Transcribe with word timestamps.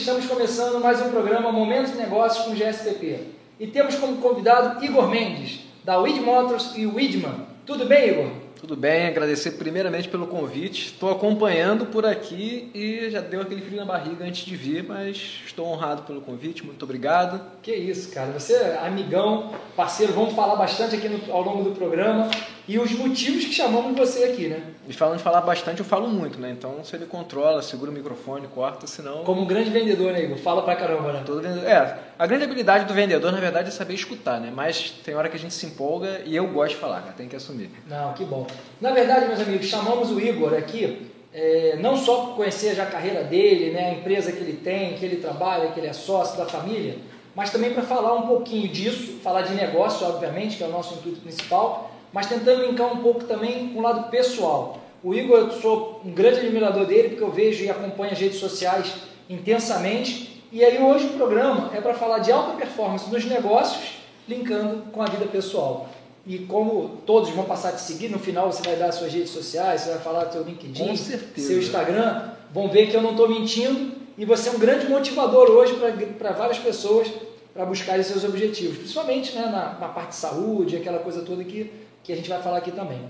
estamos 0.00 0.24
começando 0.24 0.80
mais 0.80 0.98
um 1.02 1.10
programa 1.10 1.52
Momentos 1.52 1.92
de 1.92 1.98
Negócios 1.98 2.46
com 2.46 2.54
GSPP. 2.54 3.18
E 3.60 3.66
temos 3.66 3.96
como 3.96 4.16
convidado 4.16 4.82
Igor 4.82 5.10
Mendes, 5.10 5.60
da 5.84 5.98
Weed 5.98 6.20
Motors 6.22 6.72
e 6.74 6.86
Weedman. 6.86 7.46
Tudo 7.66 7.84
bem, 7.84 8.08
Igor? 8.08 8.30
Tudo 8.58 8.74
bem, 8.74 9.08
agradecer 9.08 9.52
primeiramente 9.52 10.08
pelo 10.08 10.26
convite. 10.26 10.86
Estou 10.86 11.10
acompanhando 11.10 11.84
por 11.84 12.06
aqui 12.06 12.70
e 12.74 13.10
já 13.10 13.20
deu 13.20 13.42
aquele 13.42 13.60
frio 13.60 13.76
na 13.76 13.84
barriga 13.84 14.24
antes 14.24 14.46
de 14.46 14.56
vir, 14.56 14.84
mas 14.84 15.42
estou 15.44 15.66
honrado 15.66 16.02
pelo 16.04 16.22
convite, 16.22 16.64
muito 16.64 16.82
obrigado. 16.82 17.38
Que 17.62 17.74
isso, 17.74 18.10
cara. 18.10 18.32
Você 18.32 18.54
é 18.54 18.78
amigão, 18.82 19.52
parceiro, 19.76 20.14
vamos 20.14 20.32
falar 20.32 20.56
bastante 20.56 20.96
aqui 20.96 21.10
no, 21.10 21.30
ao 21.30 21.42
longo 21.42 21.62
do 21.62 21.72
programa 21.72 22.30
e 22.70 22.78
os 22.78 22.92
motivos 22.92 23.44
que 23.44 23.52
chamamos 23.52 23.98
você 23.98 24.24
aqui, 24.24 24.48
né? 24.48 24.62
E 24.88 24.92
falando 24.92 25.18
de 25.18 25.22
falar 25.22 25.40
bastante, 25.40 25.80
eu 25.80 25.84
falo 25.84 26.08
muito, 26.08 26.38
né? 26.38 26.50
Então, 26.50 26.84
se 26.84 26.94
ele 26.94 27.06
controla, 27.06 27.62
segura 27.62 27.90
o 27.90 27.94
microfone, 27.94 28.46
corta, 28.46 28.86
senão... 28.86 29.24
Como 29.24 29.42
um 29.42 29.46
grande 29.46 29.70
vendedor, 29.70 30.12
né, 30.12 30.22
Igor? 30.22 30.38
Fala 30.38 30.62
pra 30.62 30.76
caramba, 30.76 31.12
né? 31.12 31.22
Todo 31.26 31.42
vendedor... 31.42 31.68
É, 31.68 31.98
a 32.18 32.26
grande 32.26 32.44
habilidade 32.44 32.84
do 32.84 32.94
vendedor, 32.94 33.32
na 33.32 33.40
verdade, 33.40 33.68
é 33.68 33.70
saber 33.72 33.94
escutar, 33.94 34.40
né? 34.40 34.52
Mas 34.54 34.90
tem 35.04 35.14
hora 35.14 35.28
que 35.28 35.36
a 35.36 35.38
gente 35.40 35.54
se 35.54 35.66
empolga 35.66 36.20
e 36.24 36.36
eu 36.36 36.46
gosto 36.48 36.74
de 36.74 36.80
falar, 36.80 37.00
cara. 37.00 37.12
Tem 37.12 37.28
que 37.28 37.36
assumir. 37.36 37.70
Não, 37.88 38.12
que 38.12 38.24
bom. 38.24 38.46
Na 38.80 38.92
verdade, 38.92 39.26
meus 39.26 39.40
amigos, 39.40 39.66
chamamos 39.66 40.10
o 40.10 40.20
Igor 40.20 40.54
aqui 40.54 41.10
é, 41.32 41.76
não 41.80 41.96
só 41.96 42.26
por 42.26 42.36
conhecer 42.36 42.74
já 42.74 42.84
a 42.84 42.86
carreira 42.86 43.22
dele, 43.22 43.70
né, 43.70 43.90
a 43.90 43.92
empresa 43.94 44.32
que 44.32 44.38
ele 44.38 44.54
tem, 44.54 44.94
que 44.94 45.04
ele 45.04 45.16
trabalha, 45.16 45.70
que 45.70 45.78
ele 45.78 45.86
é 45.86 45.92
sócio 45.92 46.36
da 46.36 46.46
família, 46.46 46.98
mas 47.34 47.50
também 47.50 47.72
para 47.72 47.82
falar 47.82 48.14
um 48.14 48.26
pouquinho 48.26 48.68
disso, 48.68 49.18
falar 49.22 49.42
de 49.42 49.54
negócio, 49.54 50.06
obviamente, 50.06 50.56
que 50.56 50.64
é 50.64 50.66
o 50.66 50.70
nosso 50.70 50.94
intuito 50.94 51.20
principal, 51.20 51.89
mas 52.12 52.26
tentando 52.26 52.66
linkar 52.66 52.92
um 52.92 53.02
pouco 53.02 53.24
também 53.24 53.68
com 53.68 53.80
o 53.80 53.82
lado 53.82 54.10
pessoal. 54.10 54.78
O 55.02 55.14
Igor, 55.14 55.38
eu 55.38 55.50
sou 55.52 56.00
um 56.04 56.10
grande 56.10 56.40
admirador 56.40 56.84
dele, 56.86 57.10
porque 57.10 57.24
eu 57.24 57.30
vejo 57.30 57.64
e 57.64 57.70
acompanho 57.70 58.12
as 58.12 58.18
redes 58.18 58.38
sociais 58.38 58.92
intensamente. 59.28 60.42
E 60.52 60.64
aí 60.64 60.82
hoje 60.82 61.06
o 61.06 61.10
programa 61.10 61.70
é 61.74 61.80
para 61.80 61.94
falar 61.94 62.18
de 62.18 62.32
alta 62.32 62.56
performance 62.56 63.08
nos 63.10 63.24
negócios, 63.24 64.00
linkando 64.28 64.84
com 64.92 65.00
a 65.00 65.06
vida 65.06 65.26
pessoal. 65.26 65.88
E 66.26 66.38
como 66.38 66.98
todos 67.06 67.30
vão 67.30 67.44
passar 67.44 67.70
a 67.70 67.72
te 67.72 67.80
seguir, 67.80 68.08
no 68.08 68.18
final 68.18 68.52
você 68.52 68.62
vai 68.62 68.76
dar 68.76 68.92
suas 68.92 69.12
redes 69.12 69.30
sociais, 69.30 69.82
você 69.82 69.90
vai 69.90 69.98
falar 70.00 70.24
do 70.24 70.32
seu 70.32 70.42
LinkedIn, 70.42 70.96
seu 70.96 71.58
Instagram, 71.58 72.30
vão 72.52 72.68
ver 72.68 72.90
que 72.90 72.96
eu 72.96 73.00
não 73.00 73.12
estou 73.12 73.28
mentindo 73.28 73.92
e 74.18 74.24
você 74.26 74.50
é 74.50 74.52
um 74.52 74.58
grande 74.58 74.86
motivador 74.86 75.48
hoje 75.50 75.74
para 76.18 76.32
várias 76.32 76.58
pessoas 76.58 77.08
para 77.54 77.64
buscar 77.64 78.02
seus 78.04 78.22
objetivos, 78.22 78.76
principalmente 78.76 79.34
né, 79.34 79.46
na, 79.46 79.78
na, 79.80 79.88
parte 79.88 80.10
de 80.10 80.16
saúde, 80.16 80.76
aquela 80.76 80.98
coisa 80.98 81.22
toda 81.22 81.42
que, 81.42 81.70
que 82.10 82.14
a 82.14 82.16
gente 82.16 82.28
vai 82.28 82.42
falar 82.42 82.58
aqui 82.58 82.72
também. 82.72 83.00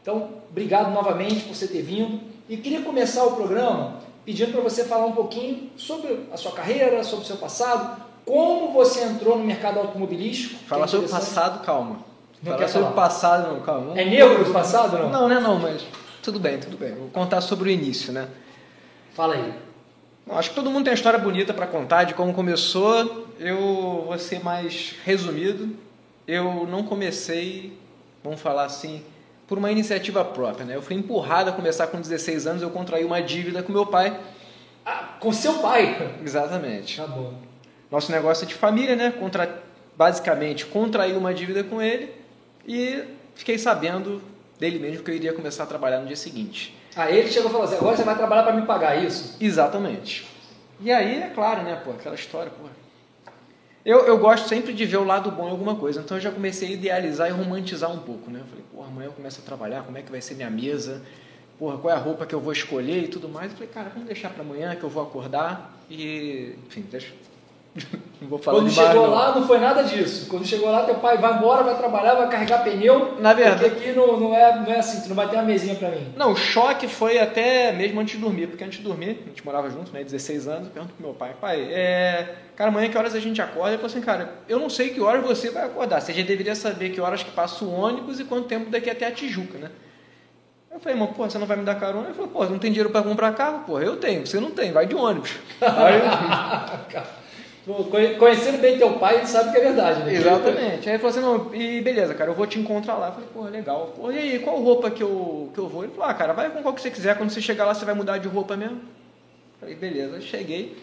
Então, 0.00 0.30
obrigado 0.50 0.92
novamente 0.92 1.44
por 1.44 1.54
você 1.54 1.66
ter 1.66 1.82
vindo 1.82 2.20
e 2.48 2.56
queria 2.56 2.82
começar 2.82 3.24
o 3.24 3.32
programa 3.32 3.98
pedindo 4.24 4.52
para 4.52 4.60
você 4.60 4.84
falar 4.84 5.06
um 5.06 5.12
pouquinho 5.12 5.70
sobre 5.76 6.26
a 6.32 6.36
sua 6.36 6.52
carreira, 6.52 7.02
sobre 7.02 7.24
o 7.24 7.26
seu 7.26 7.36
passado, 7.36 8.02
como 8.24 8.72
você 8.72 9.02
entrou 9.02 9.36
no 9.36 9.44
mercado 9.44 9.78
automobilístico. 9.80 10.56
Falar 10.66 10.84
é 10.84 10.88
sobre 10.88 11.06
o 11.06 11.08
passado, 11.08 11.64
calma. 11.64 11.98
Não 12.42 12.52
falar 12.52 12.68
sobre 12.68 12.88
o 12.88 12.92
passado, 12.92 13.52
não, 13.52 13.60
calma. 13.60 13.98
É 14.00 14.04
negro 14.04 14.44
do 14.44 14.52
passado, 14.52 14.98
não? 14.98 15.10
Não, 15.10 15.28
não 15.28 15.36
é 15.36 15.40
não, 15.40 15.58
mas 15.58 15.82
tudo 16.22 16.38
bem, 16.38 16.58
tudo 16.58 16.76
bem. 16.76 16.94
Vou 16.94 17.08
contar 17.08 17.40
sobre 17.40 17.70
o 17.70 17.72
início, 17.72 18.12
né? 18.12 18.28
Fala 19.14 19.34
aí. 19.34 19.52
Acho 20.30 20.50
que 20.50 20.54
todo 20.54 20.70
mundo 20.70 20.84
tem 20.84 20.92
uma 20.92 20.96
história 20.96 21.18
bonita 21.18 21.52
para 21.52 21.66
contar 21.66 22.04
de 22.04 22.14
como 22.14 22.32
começou. 22.32 23.26
Eu 23.38 24.04
vou 24.06 24.18
ser 24.18 24.42
mais 24.42 24.94
resumido. 25.04 25.76
Eu 26.26 26.66
não 26.66 26.82
comecei, 26.82 27.76
vamos 28.24 28.40
falar 28.40 28.64
assim, 28.64 29.04
por 29.46 29.58
uma 29.58 29.70
iniciativa 29.70 30.24
própria. 30.24 30.64
Né? 30.64 30.74
Eu 30.74 30.82
fui 30.82 30.96
empurrado 30.96 31.50
a 31.50 31.52
começar 31.52 31.86
com 31.88 32.00
16 32.00 32.46
anos. 32.46 32.62
Eu 32.62 32.70
contraí 32.70 33.04
uma 33.04 33.22
dívida 33.22 33.62
com 33.62 33.70
meu 33.70 33.84
pai. 33.84 34.18
Ah, 34.84 35.10
com 35.20 35.30
seu 35.32 35.58
pai? 35.58 36.16
Exatamente. 36.24 36.96
Tá 36.96 37.06
bom. 37.06 37.34
Nosso 37.90 38.10
negócio 38.10 38.44
é 38.44 38.48
de 38.48 38.54
família, 38.54 38.96
né? 38.96 39.12
Contra, 39.12 39.62
basicamente, 39.94 40.64
contraí 40.64 41.12
uma 41.12 41.34
dívida 41.34 41.62
com 41.62 41.80
ele 41.80 42.12
e 42.66 43.04
fiquei 43.34 43.58
sabendo 43.58 44.22
dele 44.58 44.78
mesmo 44.78 45.04
que 45.04 45.10
eu 45.10 45.14
iria 45.14 45.32
começar 45.32 45.64
a 45.64 45.66
trabalhar 45.66 46.00
no 46.00 46.06
dia 46.06 46.16
seguinte. 46.16 46.74
Ah, 46.96 47.10
ele 47.10 47.30
chegou 47.30 47.50
e 47.50 47.52
falou 47.52 47.66
assim, 47.66 47.76
agora 47.76 47.96
você 47.96 48.04
vai 48.04 48.16
trabalhar 48.16 48.44
para 48.44 48.52
me 48.54 48.62
pagar 48.62 48.96
é 48.96 49.04
isso? 49.04 49.36
Exatamente. 49.40 50.26
E 50.80 50.90
aí, 50.90 51.22
é 51.22 51.30
claro, 51.34 51.62
né, 51.62 51.80
pô, 51.84 51.90
aquela 51.90 52.14
história, 52.14 52.50
pô. 52.50 52.68
Eu, 53.84 54.06
eu 54.06 54.16
gosto 54.16 54.48
sempre 54.48 54.72
de 54.72 54.86
ver 54.86 54.96
o 54.96 55.04
lado 55.04 55.30
bom 55.30 55.46
em 55.46 55.50
alguma 55.50 55.76
coisa, 55.76 56.00
então 56.00 56.16
eu 56.16 56.20
já 56.20 56.30
comecei 56.30 56.68
a 56.68 56.72
idealizar 56.72 57.28
e 57.28 57.32
romantizar 57.32 57.92
um 57.92 57.98
pouco, 57.98 58.30
né? 58.30 58.40
Eu 58.40 58.46
falei, 58.46 58.64
pô, 58.72 58.82
amanhã 58.82 59.08
eu 59.08 59.12
começo 59.12 59.40
a 59.42 59.44
trabalhar, 59.44 59.82
como 59.82 59.98
é 59.98 60.02
que 60.02 60.10
vai 60.10 60.22
ser 60.22 60.34
minha 60.34 60.48
mesa? 60.48 61.02
Porra, 61.58 61.76
qual 61.76 61.92
é 61.92 61.96
a 61.96 62.00
roupa 62.00 62.24
que 62.24 62.34
eu 62.34 62.40
vou 62.40 62.52
escolher 62.52 63.04
e 63.04 63.08
tudo 63.08 63.28
mais. 63.28 63.50
Eu 63.50 63.58
falei, 63.58 63.72
cara, 63.72 63.90
vamos 63.90 64.06
deixar 64.06 64.30
para 64.30 64.42
amanhã 64.42 64.74
que 64.74 64.82
eu 64.82 64.88
vou 64.88 65.02
acordar 65.02 65.78
e, 65.90 66.56
enfim, 66.66 66.82
deixa, 66.90 67.12
não 68.20 68.28
vou 68.28 68.38
falar 68.38 68.58
Quando 68.58 68.70
chegou 68.70 69.06
não. 69.06 69.10
lá, 69.10 69.34
não 69.34 69.46
foi 69.46 69.58
nada 69.58 69.82
disso. 69.82 70.28
Quando 70.28 70.46
chegou 70.46 70.70
lá, 70.70 70.84
teu 70.84 70.94
pai 70.96 71.18
vai 71.18 71.36
embora, 71.36 71.64
vai 71.64 71.76
trabalhar, 71.76 72.14
vai 72.14 72.28
carregar 72.28 72.62
pneu. 72.62 73.16
Na 73.18 73.32
verdade. 73.32 73.70
Porque 73.70 73.88
aqui 73.88 73.92
não, 73.96 74.18
não, 74.18 74.34
é, 74.34 74.56
não 74.60 74.72
é 74.72 74.78
assim, 74.78 75.02
tu 75.02 75.08
não 75.08 75.16
vai 75.16 75.28
ter 75.28 75.36
uma 75.36 75.44
mesinha 75.44 75.74
pra 75.74 75.90
mim. 75.90 76.12
Não, 76.16 76.32
o 76.32 76.36
choque 76.36 76.86
foi 76.86 77.18
até 77.18 77.72
mesmo 77.72 78.00
antes 78.00 78.14
de 78.14 78.20
dormir. 78.20 78.46
Porque 78.46 78.62
antes 78.62 78.78
de 78.78 78.84
dormir, 78.84 79.22
a 79.24 79.28
gente 79.28 79.44
morava 79.44 79.68
junto, 79.70 79.92
né? 79.92 80.04
16 80.04 80.46
anos, 80.46 80.66
eu 80.66 80.72
pergunto 80.72 80.94
pro 80.94 81.04
meu 81.04 81.14
pai, 81.14 81.34
pai, 81.40 81.62
é. 81.72 82.36
Cara, 82.54 82.70
amanhã 82.70 82.88
que 82.88 82.96
horas 82.96 83.14
a 83.14 83.20
gente 83.20 83.42
acorda? 83.42 83.70
Ele 83.70 83.78
falou 83.78 83.90
assim, 83.90 84.00
cara, 84.00 84.34
eu 84.48 84.60
não 84.60 84.70
sei 84.70 84.90
que 84.90 85.00
horas 85.00 85.24
você 85.24 85.50
vai 85.50 85.64
acordar. 85.64 86.00
Você 86.00 86.12
já 86.12 86.22
deveria 86.22 86.54
saber 86.54 86.90
que 86.90 87.00
horas 87.00 87.24
que 87.24 87.32
passa 87.32 87.64
o 87.64 87.72
ônibus 87.72 88.20
e 88.20 88.24
quanto 88.24 88.46
tempo 88.46 88.70
daqui 88.70 88.88
até 88.88 89.06
a 89.06 89.10
Tijuca, 89.10 89.58
né? 89.58 89.70
Eu 90.70 90.80
falei, 90.80 90.96
irmão, 90.96 91.12
pô, 91.12 91.28
você 91.28 91.38
não 91.38 91.46
vai 91.46 91.56
me 91.56 91.64
dar 91.64 91.76
carona? 91.76 92.06
Ele 92.06 92.14
falou, 92.14 92.30
pô, 92.30 92.44
não 92.46 92.58
tem 92.58 92.70
dinheiro 92.70 92.90
para 92.90 93.02
comprar 93.02 93.32
carro? 93.32 93.64
Pô, 93.64 93.80
eu 93.80 93.96
tenho, 93.96 94.26
você 94.26 94.40
não 94.40 94.50
tem, 94.50 94.72
vai 94.72 94.86
de 94.86 94.94
ônibus. 94.94 95.36
Aí 95.60 96.00
eu... 96.00 97.23
Conhecendo 98.18 98.58
bem 98.58 98.76
teu 98.76 98.98
pai, 98.98 99.16
ele 99.16 99.26
sabe 99.26 99.50
que 99.50 99.56
é 99.56 99.60
verdade, 99.60 100.04
né? 100.04 100.14
Exatamente. 100.14 100.86
Aí 100.86 100.94
ele 100.94 100.98
falou 100.98 101.10
assim, 101.10 101.20
não, 101.20 101.54
e 101.54 101.80
beleza, 101.80 102.14
cara, 102.14 102.30
eu 102.30 102.34
vou 102.34 102.46
te 102.46 102.58
encontrar 102.58 102.96
lá. 102.96 103.08
Eu 103.08 103.12
falei, 103.12 103.28
pô, 103.32 103.42
legal. 103.44 103.94
Pô, 103.96 104.12
e 104.12 104.18
aí, 104.18 104.38
qual 104.40 104.60
roupa 104.60 104.90
que 104.90 105.02
eu, 105.02 105.50
que 105.54 105.58
eu 105.58 105.66
vou? 105.66 105.82
Ele 105.82 105.92
falou, 105.92 106.10
ah, 106.10 106.14
cara, 106.14 106.34
vai 106.34 106.50
com 106.50 106.60
qual 106.60 106.74
que 106.74 106.82
você 106.82 106.90
quiser, 106.90 107.16
quando 107.16 107.30
você 107.30 107.40
chegar 107.40 107.64
lá 107.64 107.72
você 107.72 107.86
vai 107.86 107.94
mudar 107.94 108.18
de 108.18 108.28
roupa 108.28 108.54
mesmo. 108.54 108.76
Eu 108.76 109.60
falei, 109.60 109.74
beleza, 109.76 110.20
cheguei, 110.20 110.76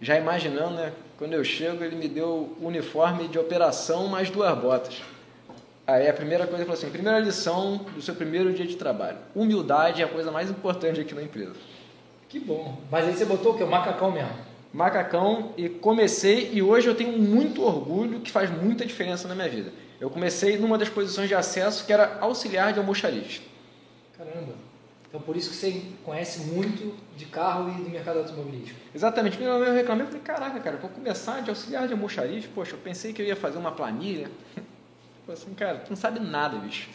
já 0.00 0.16
imaginando, 0.16 0.74
né? 0.74 0.92
Quando 1.18 1.34
eu 1.34 1.44
chego, 1.44 1.84
ele 1.84 1.96
me 1.96 2.08
deu 2.08 2.56
o 2.58 2.66
uniforme 2.66 3.28
de 3.28 3.38
operação 3.38 4.08
mais 4.08 4.30
duas 4.30 4.56
botas. 4.58 5.02
Aí 5.86 6.08
a 6.08 6.14
primeira 6.14 6.46
coisa 6.46 6.62
ele 6.62 6.64
falou 6.64 6.78
assim, 6.78 6.90
primeira 6.90 7.18
lição 7.18 7.84
do 7.94 8.00
seu 8.00 8.14
primeiro 8.14 8.54
dia 8.54 8.66
de 8.66 8.76
trabalho. 8.76 9.18
Humildade 9.34 10.00
é 10.00 10.04
a 10.06 10.08
coisa 10.08 10.30
mais 10.30 10.48
importante 10.48 10.98
aqui 10.98 11.14
na 11.14 11.22
empresa. 11.22 11.56
Que 12.28 12.40
bom. 12.40 12.78
Mas 12.90 13.06
aí 13.06 13.14
você 13.14 13.26
botou 13.26 13.52
o 13.52 13.56
quê? 13.58 13.64
O 13.64 13.66
macacão 13.66 14.10
mesmo? 14.10 14.51
Macacão 14.72 15.52
e 15.56 15.68
comecei 15.68 16.50
e 16.52 16.62
hoje 16.62 16.88
eu 16.88 16.94
tenho 16.94 17.18
muito 17.18 17.62
orgulho 17.62 18.20
que 18.20 18.30
faz 18.30 18.50
muita 18.50 18.86
diferença 18.86 19.28
na 19.28 19.34
minha 19.34 19.48
vida. 19.48 19.72
Eu 20.00 20.08
comecei 20.08 20.56
numa 20.56 20.78
das 20.78 20.88
posições 20.88 21.28
de 21.28 21.34
acesso 21.34 21.84
que 21.84 21.92
era 21.92 22.18
auxiliar 22.20 22.72
de 22.72 22.78
almoxarife. 22.78 23.42
Caramba. 24.16 24.54
Então 25.08 25.20
por 25.20 25.36
isso 25.36 25.50
que 25.50 25.56
você 25.56 25.82
conhece 26.04 26.40
muito 26.40 26.94
de 27.16 27.26
carro 27.26 27.70
e 27.70 27.84
do 27.84 27.90
mercado 27.90 28.20
automobilístico. 28.20 28.80
Exatamente. 28.94 29.40
Eu 29.40 29.74
reclamei, 29.74 30.04
eu 30.04 30.08
falei, 30.08 30.22
caraca, 30.22 30.58
cara, 30.58 30.78
vou 30.78 30.88
começar 30.88 31.42
de 31.42 31.50
auxiliar 31.50 31.86
de 31.86 31.92
almoxarife, 31.92 32.48
poxa, 32.48 32.72
eu 32.72 32.78
pensei 32.78 33.12
que 33.12 33.20
eu 33.20 33.26
ia 33.26 33.36
fazer 33.36 33.58
uma 33.58 33.72
planilha. 33.72 34.30
Falei 35.24 35.40
assim, 35.40 35.54
cara, 35.54 35.78
tu 35.78 35.90
não 35.90 35.96
sabe 35.96 36.18
nada, 36.18 36.58
bicho. 36.58 36.88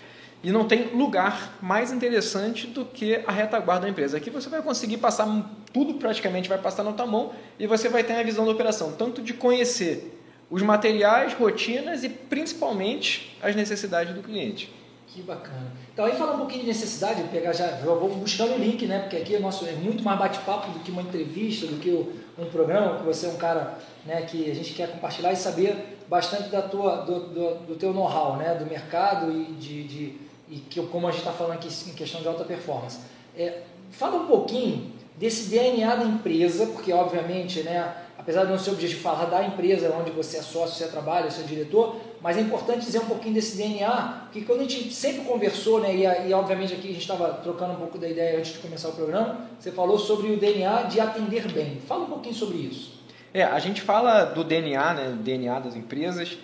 E 0.43 0.51
não 0.51 0.67
tem 0.67 0.93
lugar 0.95 1.57
mais 1.61 1.93
interessante 1.93 2.67
do 2.67 2.83
que 2.83 3.23
a 3.25 3.31
retaguarda 3.31 3.83
da 3.83 3.89
empresa. 3.89 4.17
Aqui 4.17 4.29
você 4.29 4.49
vai 4.49 4.61
conseguir 4.61 4.97
passar 4.97 5.25
tudo 5.73 5.95
praticamente 5.95 6.49
vai 6.49 6.57
passar 6.57 6.83
na 6.83 6.93
tua 6.93 7.05
mão 7.05 7.31
e 7.59 7.67
você 7.67 7.89
vai 7.89 8.03
ter 8.03 8.13
a 8.13 8.23
visão 8.23 8.45
da 8.45 8.51
operação, 8.51 8.93
tanto 8.93 9.21
de 9.21 9.33
conhecer 9.33 10.17
os 10.49 10.61
materiais, 10.61 11.33
rotinas 11.33 12.03
e 12.03 12.09
principalmente 12.09 13.37
as 13.41 13.55
necessidades 13.55 14.13
do 14.13 14.23
cliente. 14.23 14.73
Que 15.07 15.21
bacana. 15.21 15.71
Então 15.93 16.05
aí 16.05 16.15
fala 16.15 16.35
um 16.35 16.37
pouquinho 16.39 16.61
de 16.61 16.67
necessidade, 16.67 17.23
pegar 17.29 17.53
já, 17.53 17.67
vou 17.77 18.09
buscando 18.15 18.53
o 18.53 18.57
link, 18.57 18.85
né? 18.85 18.99
Porque 18.99 19.17
aqui 19.17 19.35
é, 19.35 19.39
nosso, 19.39 19.65
é 19.65 19.71
muito 19.71 20.03
mais 20.03 20.19
bate-papo 20.19 20.71
do 20.71 20.79
que 20.79 20.91
uma 20.91 21.01
entrevista, 21.01 21.65
do 21.65 21.77
que 21.79 21.89
um 22.37 22.45
programa, 22.45 22.99
que 22.99 23.03
você 23.03 23.25
é 23.25 23.29
um 23.29 23.37
cara 23.37 23.79
né, 24.05 24.21
que 24.21 24.49
a 24.49 24.53
gente 24.53 24.73
quer 24.73 24.91
compartilhar 24.91 25.31
e 25.31 25.35
saber 25.35 25.97
bastante 26.07 26.49
da 26.49 26.61
tua, 26.61 26.97
do, 26.97 27.19
do, 27.29 27.55
do 27.67 27.75
teu 27.75 27.93
know-how, 27.93 28.35
né? 28.35 28.53
Do 28.55 28.65
mercado 28.65 29.31
e 29.31 29.53
de, 29.53 29.83
de 29.87 30.17
e 30.49 30.57
que, 30.59 30.81
como 30.87 31.07
a 31.07 31.11
gente 31.11 31.19
está 31.19 31.31
falando 31.31 31.53
aqui 31.53 31.67
em 31.67 31.93
questão 31.93 32.21
de 32.21 32.27
alta 32.27 32.43
performance. 32.43 32.99
É, 33.35 33.63
fala 33.91 34.17
um 34.17 34.27
pouquinho 34.27 34.91
desse 35.17 35.49
DNA 35.49 35.95
da 35.95 36.05
empresa, 36.05 36.67
porque 36.67 36.93
obviamente, 36.93 37.63
né, 37.63 37.93
apesar 38.17 38.45
de 38.45 38.51
não 38.51 38.59
ser 38.59 38.69
o 38.69 38.73
objetivo 38.73 39.01
falar 39.01 39.25
da 39.25 39.43
empresa 39.43 39.93
onde 39.99 40.11
você 40.11 40.37
é 40.37 40.41
sócio, 40.41 40.75
você 40.75 40.91
trabalha, 40.91 41.29
você 41.29 41.41
é 41.41 41.45
diretor, 41.45 41.95
mas 42.21 42.37
é 42.37 42.41
importante 42.41 42.85
dizer 42.85 42.99
um 42.99 43.05
pouquinho 43.05 43.33
desse 43.33 43.57
DNA, 43.57 44.23
porque 44.23 44.41
quando 44.41 44.59
a 44.59 44.63
gente 44.63 44.93
sempre 44.93 45.21
conversou, 45.21 45.79
né, 45.79 45.95
e, 45.95 46.29
e 46.29 46.33
obviamente 46.33 46.73
aqui 46.73 46.89
a 46.89 46.91
gente 46.91 47.01
estava 47.01 47.33
trocando 47.35 47.73
um 47.73 47.77
pouco 47.77 47.97
da 47.97 48.07
ideia 48.07 48.37
antes 48.37 48.53
de 48.53 48.59
começar 48.59 48.89
o 48.89 48.93
programa, 48.93 49.47
você 49.59 49.71
falou 49.71 49.97
sobre 49.97 50.31
o 50.31 50.37
DNA 50.37 50.83
de 50.83 50.99
atender 50.99 51.51
bem. 51.51 51.81
Fala 51.87 52.03
um 52.03 52.09
pouquinho 52.09 52.35
sobre 52.35 52.57
isso. 52.57 52.97
É, 53.33 53.43
a 53.43 53.59
gente 53.59 53.81
fala 53.81 54.25
do 54.25 54.43
DNA, 54.43 54.93
né, 54.93 55.17
DNA 55.19 55.59
das 55.59 55.75
empresas, 55.75 56.37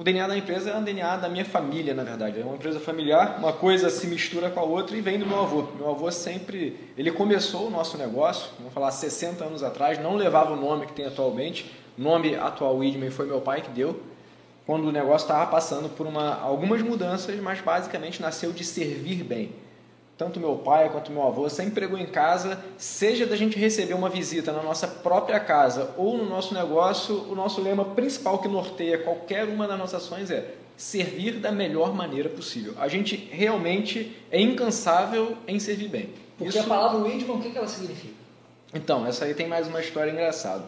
o 0.00 0.02
DNA 0.02 0.26
da 0.26 0.34
empresa 0.34 0.70
é 0.70 0.78
o 0.78 0.80
DNA 0.80 1.18
da 1.18 1.28
minha 1.28 1.44
família, 1.44 1.92
na 1.92 2.02
verdade. 2.02 2.40
É 2.40 2.42
uma 2.42 2.54
empresa 2.54 2.80
familiar, 2.80 3.36
uma 3.38 3.52
coisa 3.52 3.90
se 3.90 4.06
mistura 4.06 4.48
com 4.48 4.58
a 4.58 4.62
outra 4.62 4.96
e 4.96 5.00
vem 5.02 5.18
do 5.18 5.26
meu 5.26 5.40
avô. 5.40 5.68
Meu 5.76 5.90
avô 5.90 6.10
sempre, 6.10 6.74
ele 6.96 7.12
começou 7.12 7.66
o 7.66 7.70
nosso 7.70 7.98
negócio, 7.98 8.48
vamos 8.56 8.72
falar 8.72 8.92
60 8.92 9.44
anos 9.44 9.62
atrás, 9.62 10.00
não 10.00 10.16
levava 10.16 10.54
o 10.54 10.56
nome 10.56 10.86
que 10.86 10.94
tem 10.94 11.04
atualmente. 11.04 11.70
O 11.98 12.02
nome 12.02 12.34
atual 12.34 12.78
Widman 12.78 13.10
foi 13.10 13.26
meu 13.26 13.42
pai 13.42 13.60
que 13.60 13.68
deu. 13.72 14.00
Quando 14.64 14.88
o 14.88 14.92
negócio 14.92 15.26
estava 15.26 15.50
passando 15.50 15.90
por 15.90 16.06
uma, 16.06 16.34
algumas 16.40 16.80
mudanças, 16.80 17.38
mas 17.38 17.60
basicamente 17.60 18.22
nasceu 18.22 18.52
de 18.52 18.64
servir 18.64 19.22
bem 19.22 19.52
tanto 20.20 20.38
meu 20.38 20.56
pai 20.56 20.90
quanto 20.90 21.10
meu 21.10 21.26
avô 21.26 21.48
sempre 21.48 21.72
pregou 21.72 21.98
em 21.98 22.04
casa, 22.04 22.62
seja 22.76 23.24
da 23.24 23.34
gente 23.34 23.58
receber 23.58 23.94
uma 23.94 24.10
visita 24.10 24.52
na 24.52 24.62
nossa 24.62 24.86
própria 24.86 25.40
casa 25.40 25.94
ou 25.96 26.18
no 26.18 26.26
nosso 26.26 26.52
negócio, 26.52 27.24
o 27.30 27.34
nosso 27.34 27.62
lema 27.62 27.86
principal 27.86 28.38
que 28.38 28.46
norteia 28.46 28.98
qualquer 28.98 29.46
uma 29.46 29.66
das 29.66 29.78
nossas 29.78 30.02
ações 30.02 30.30
é 30.30 30.56
servir 30.76 31.38
da 31.38 31.50
melhor 31.50 31.94
maneira 31.94 32.28
possível. 32.28 32.74
A 32.78 32.86
gente 32.86 33.16
realmente 33.32 34.14
é 34.30 34.38
incansável 34.38 35.38
em 35.48 35.58
servir 35.58 35.88
bem. 35.88 36.10
Porque 36.36 36.50
Isso... 36.50 36.60
a 36.60 36.64
palavra 36.64 36.98
Widman, 36.98 37.38
o 37.38 37.40
que 37.40 37.56
ela 37.56 37.66
significa? 37.66 38.12
Então, 38.74 39.06
essa 39.06 39.24
aí 39.24 39.32
tem 39.32 39.48
mais 39.48 39.68
uma 39.68 39.80
história 39.80 40.10
engraçada. 40.10 40.64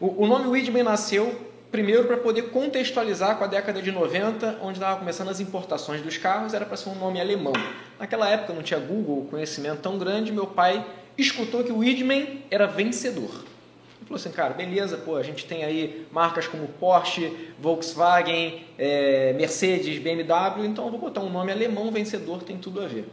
O, 0.00 0.24
o 0.24 0.26
nome 0.26 0.48
Widman 0.48 0.82
nasceu 0.82 1.32
primeiro 1.70 2.06
para 2.06 2.16
poder 2.16 2.50
contextualizar 2.50 3.36
com 3.36 3.44
a 3.44 3.46
década 3.46 3.80
de 3.80 3.92
90, 3.92 4.58
onde 4.62 4.78
estava 4.78 4.98
começando 4.98 5.28
as 5.28 5.38
importações 5.38 6.02
dos 6.02 6.18
carros, 6.18 6.54
era 6.54 6.64
para 6.64 6.76
ser 6.76 6.88
um 6.88 6.96
nome 6.96 7.20
alemão. 7.20 7.52
Naquela 7.98 8.28
época 8.28 8.52
não 8.52 8.62
tinha 8.62 8.78
Google, 8.78 9.26
conhecimento 9.30 9.80
tão 9.80 9.98
grande, 9.98 10.32
meu 10.32 10.46
pai 10.46 10.84
escutou 11.16 11.64
que 11.64 11.72
o 11.72 11.78
Widman 11.78 12.42
era 12.50 12.66
vencedor. 12.66 13.30
Ele 13.98 14.04
falou 14.04 14.16
assim, 14.16 14.30
cara, 14.30 14.52
beleza, 14.52 14.98
pô, 14.98 15.16
a 15.16 15.22
gente 15.22 15.46
tem 15.46 15.64
aí 15.64 16.06
marcas 16.12 16.46
como 16.46 16.68
Porsche, 16.68 17.32
Volkswagen, 17.58 18.64
é, 18.78 19.32
Mercedes, 19.32 19.98
BMW, 19.98 20.66
então 20.66 20.84
eu 20.84 20.90
vou 20.90 21.00
botar 21.00 21.20
um 21.20 21.30
nome 21.30 21.50
alemão 21.50 21.90
vencedor, 21.90 22.42
tem 22.42 22.58
tudo 22.58 22.82
a 22.82 22.86
ver. 22.86 23.06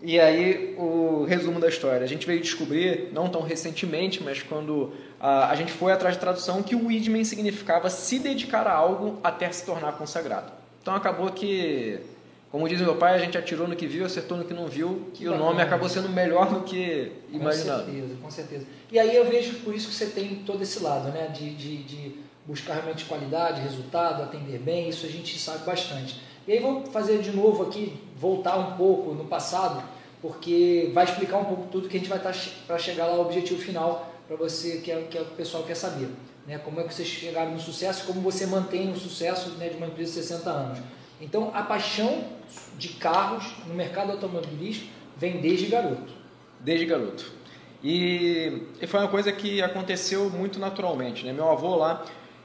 E 0.00 0.20
aí, 0.20 0.76
o 0.78 1.24
resumo 1.24 1.58
da 1.58 1.68
história. 1.68 2.04
A 2.04 2.06
gente 2.06 2.24
veio 2.24 2.40
descobrir, 2.40 3.08
não 3.12 3.28
tão 3.28 3.42
recentemente, 3.42 4.22
mas 4.22 4.40
quando 4.40 4.92
a, 5.18 5.50
a 5.50 5.54
gente 5.56 5.72
foi 5.72 5.90
atrás 5.90 6.14
de 6.14 6.20
tradução, 6.20 6.62
que 6.62 6.76
o 6.76 6.86
Widman 6.86 7.24
significava 7.24 7.90
se 7.90 8.20
dedicar 8.20 8.66
a 8.68 8.72
algo 8.72 9.18
até 9.24 9.50
se 9.50 9.66
tornar 9.66 9.92
consagrado. 9.98 10.52
Então 10.80 10.94
acabou 10.94 11.30
que, 11.32 11.98
como 12.50 12.66
diz 12.66 12.80
meu 12.80 12.96
pai, 12.96 13.14
a 13.14 13.18
gente 13.18 13.36
atirou 13.36 13.68
no 13.68 13.76
que 13.76 13.86
viu, 13.86 14.06
acertou 14.06 14.38
no 14.38 14.44
que 14.44 14.54
não 14.54 14.66
viu, 14.66 15.10
que 15.12 15.24
e 15.24 15.28
o 15.28 15.36
nome 15.36 15.60
acabou 15.60 15.88
sendo 15.88 16.08
melhor 16.08 16.48
do 16.48 16.62
que 16.62 17.12
imaginado. 17.30 17.84
Com 17.84 17.92
certeza, 17.92 18.14
com 18.22 18.30
certeza. 18.30 18.66
E 18.90 18.98
aí 18.98 19.14
eu 19.14 19.26
vejo 19.28 19.58
por 19.60 19.74
isso 19.74 19.88
que 19.88 19.94
você 19.94 20.06
tem 20.06 20.36
todo 20.46 20.62
esse 20.62 20.82
lado, 20.82 21.08
né? 21.08 21.26
De, 21.28 21.54
de, 21.54 21.82
de 21.82 22.14
buscar 22.46 22.74
realmente 22.74 23.04
qualidade, 23.04 23.60
resultado, 23.60 24.22
atender 24.22 24.58
bem, 24.58 24.88
isso 24.88 25.04
a 25.04 25.08
gente 25.10 25.38
sabe 25.38 25.66
bastante. 25.66 26.18
E 26.46 26.52
aí 26.52 26.60
vou 26.60 26.86
fazer 26.86 27.20
de 27.20 27.30
novo 27.30 27.64
aqui, 27.64 28.00
voltar 28.16 28.56
um 28.56 28.76
pouco 28.78 29.12
no 29.12 29.26
passado, 29.26 29.82
porque 30.22 30.90
vai 30.94 31.04
explicar 31.04 31.36
um 31.36 31.44
pouco 31.44 31.66
tudo 31.70 31.86
que 31.86 31.98
a 31.98 32.00
gente 32.00 32.08
vai 32.08 32.16
estar 32.16 32.32
tá 32.32 32.38
para 32.66 32.78
chegar 32.78 33.04
lá 33.04 33.16
ao 33.16 33.20
objetivo 33.20 33.60
final 33.60 34.10
para 34.26 34.36
você, 34.36 34.78
que 34.78 34.90
é, 34.90 35.02
que 35.02 35.18
é 35.18 35.20
o 35.20 35.26
pessoal 35.26 35.64
quer 35.64 35.74
saber. 35.74 36.08
Né? 36.46 36.56
Como 36.56 36.80
é 36.80 36.84
que 36.84 36.94
vocês 36.94 37.06
chegaram 37.06 37.50
no 37.50 37.60
sucesso, 37.60 38.06
como 38.06 38.22
você 38.22 38.46
mantém 38.46 38.90
o 38.90 38.96
sucesso 38.96 39.50
né, 39.58 39.68
de 39.68 39.76
uma 39.76 39.86
empresa 39.86 40.12
de 40.12 40.26
60 40.26 40.50
anos. 40.50 40.78
Então, 41.20 41.50
a 41.54 41.62
paixão 41.62 42.24
de 42.78 42.88
carros 42.88 43.44
no 43.66 43.74
mercado 43.74 44.12
automobilístico 44.12 44.90
vem 45.16 45.40
desde 45.40 45.66
garoto. 45.66 46.12
Desde 46.60 46.86
garoto. 46.86 47.32
E, 47.82 48.62
e 48.80 48.86
foi 48.86 49.00
uma 49.00 49.08
coisa 49.08 49.30
que 49.32 49.62
aconteceu 49.62 50.30
muito 50.30 50.58
naturalmente. 50.58 51.24
Né? 51.24 51.32
Meu 51.32 51.50
avô 51.50 51.76
lá, 51.76 52.04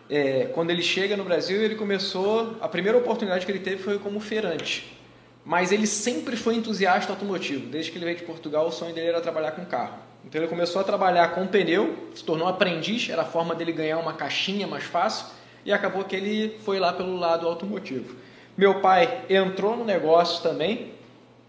é, 0.10 0.46
quando 0.54 0.70
ele 0.70 0.82
chega 0.82 1.16
no 1.18 1.24
Brasil, 1.24 1.62
ele 1.62 1.76
começou. 1.76 2.56
A 2.62 2.68
primeira 2.68 2.98
oportunidade 2.98 3.46
que 3.46 3.52
ele 3.52 3.60
teve 3.60 3.82
foi 3.82 4.00
como 4.00 4.20
feirante. 4.20 4.98
Mas 5.46 5.72
ele 5.72 5.88
sempre 5.88 6.36
foi 6.36 6.56
entusiasta 6.56 7.12
automotivo. 7.12 7.68
Desde 7.68 7.92
que 7.92 7.98
ele 7.98 8.06
veio 8.06 8.18
de 8.18 8.24
Portugal, 8.24 8.68
o 8.68 8.72
sonho 8.72 8.94
dele 8.94 9.08
era 9.08 9.22
trabalhar 9.22 9.52
com 9.52 9.66
carro. 9.66 9.98
Então 10.26 10.40
ele 10.40 10.50
começou 10.50 10.80
a 10.80 10.86
trabalhar 10.86 11.30
com 11.36 11.46
pneu, 11.46 12.08
se 12.16 12.24
tornou 12.24 12.48
aprendiz, 12.48 13.10
era 13.10 13.24
a 13.24 13.26
forma 13.26 13.54
dele 13.54 13.74
ganhar 13.74 13.98
uma 13.98 14.14
caixinha 14.14 14.66
mais 14.66 14.86
fácil, 14.86 15.28
e 15.66 15.72
acabou 15.72 16.04
que 16.06 16.16
ele 16.16 16.60
foi 16.64 16.80
lá 16.80 16.94
pelo 16.94 17.18
lado 17.18 17.46
automotivo. 17.46 18.16
Meu 18.56 18.82
pai 18.82 19.24
entrou 19.30 19.76
no 19.76 19.84
negócio 19.84 20.44
também, 20.44 20.92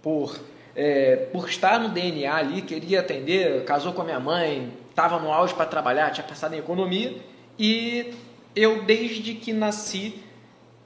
por, 0.03 0.39
é, 0.75 1.17
por 1.33 1.49
estar 1.49 1.79
no 1.79 1.91
DNA 1.91 2.35
ali, 2.35 2.63
queria 2.63 3.01
atender, 3.01 3.65
casou 3.65 3.93
com 3.93 4.03
a 4.03 4.05
minha 4.05 4.21
mãe, 4.21 4.73
estava 4.89 5.19
no 5.19 5.33
auge 5.33 5.53
para 5.53 5.67
trabalhar, 5.67 6.11
tinha 6.11 6.27
passado 6.27 6.55
em 6.55 6.59
economia, 6.59 7.15
e 7.59 8.15
eu, 8.57 8.83
desde 8.85 9.35
que 9.35 9.53
nasci, 9.53 10.23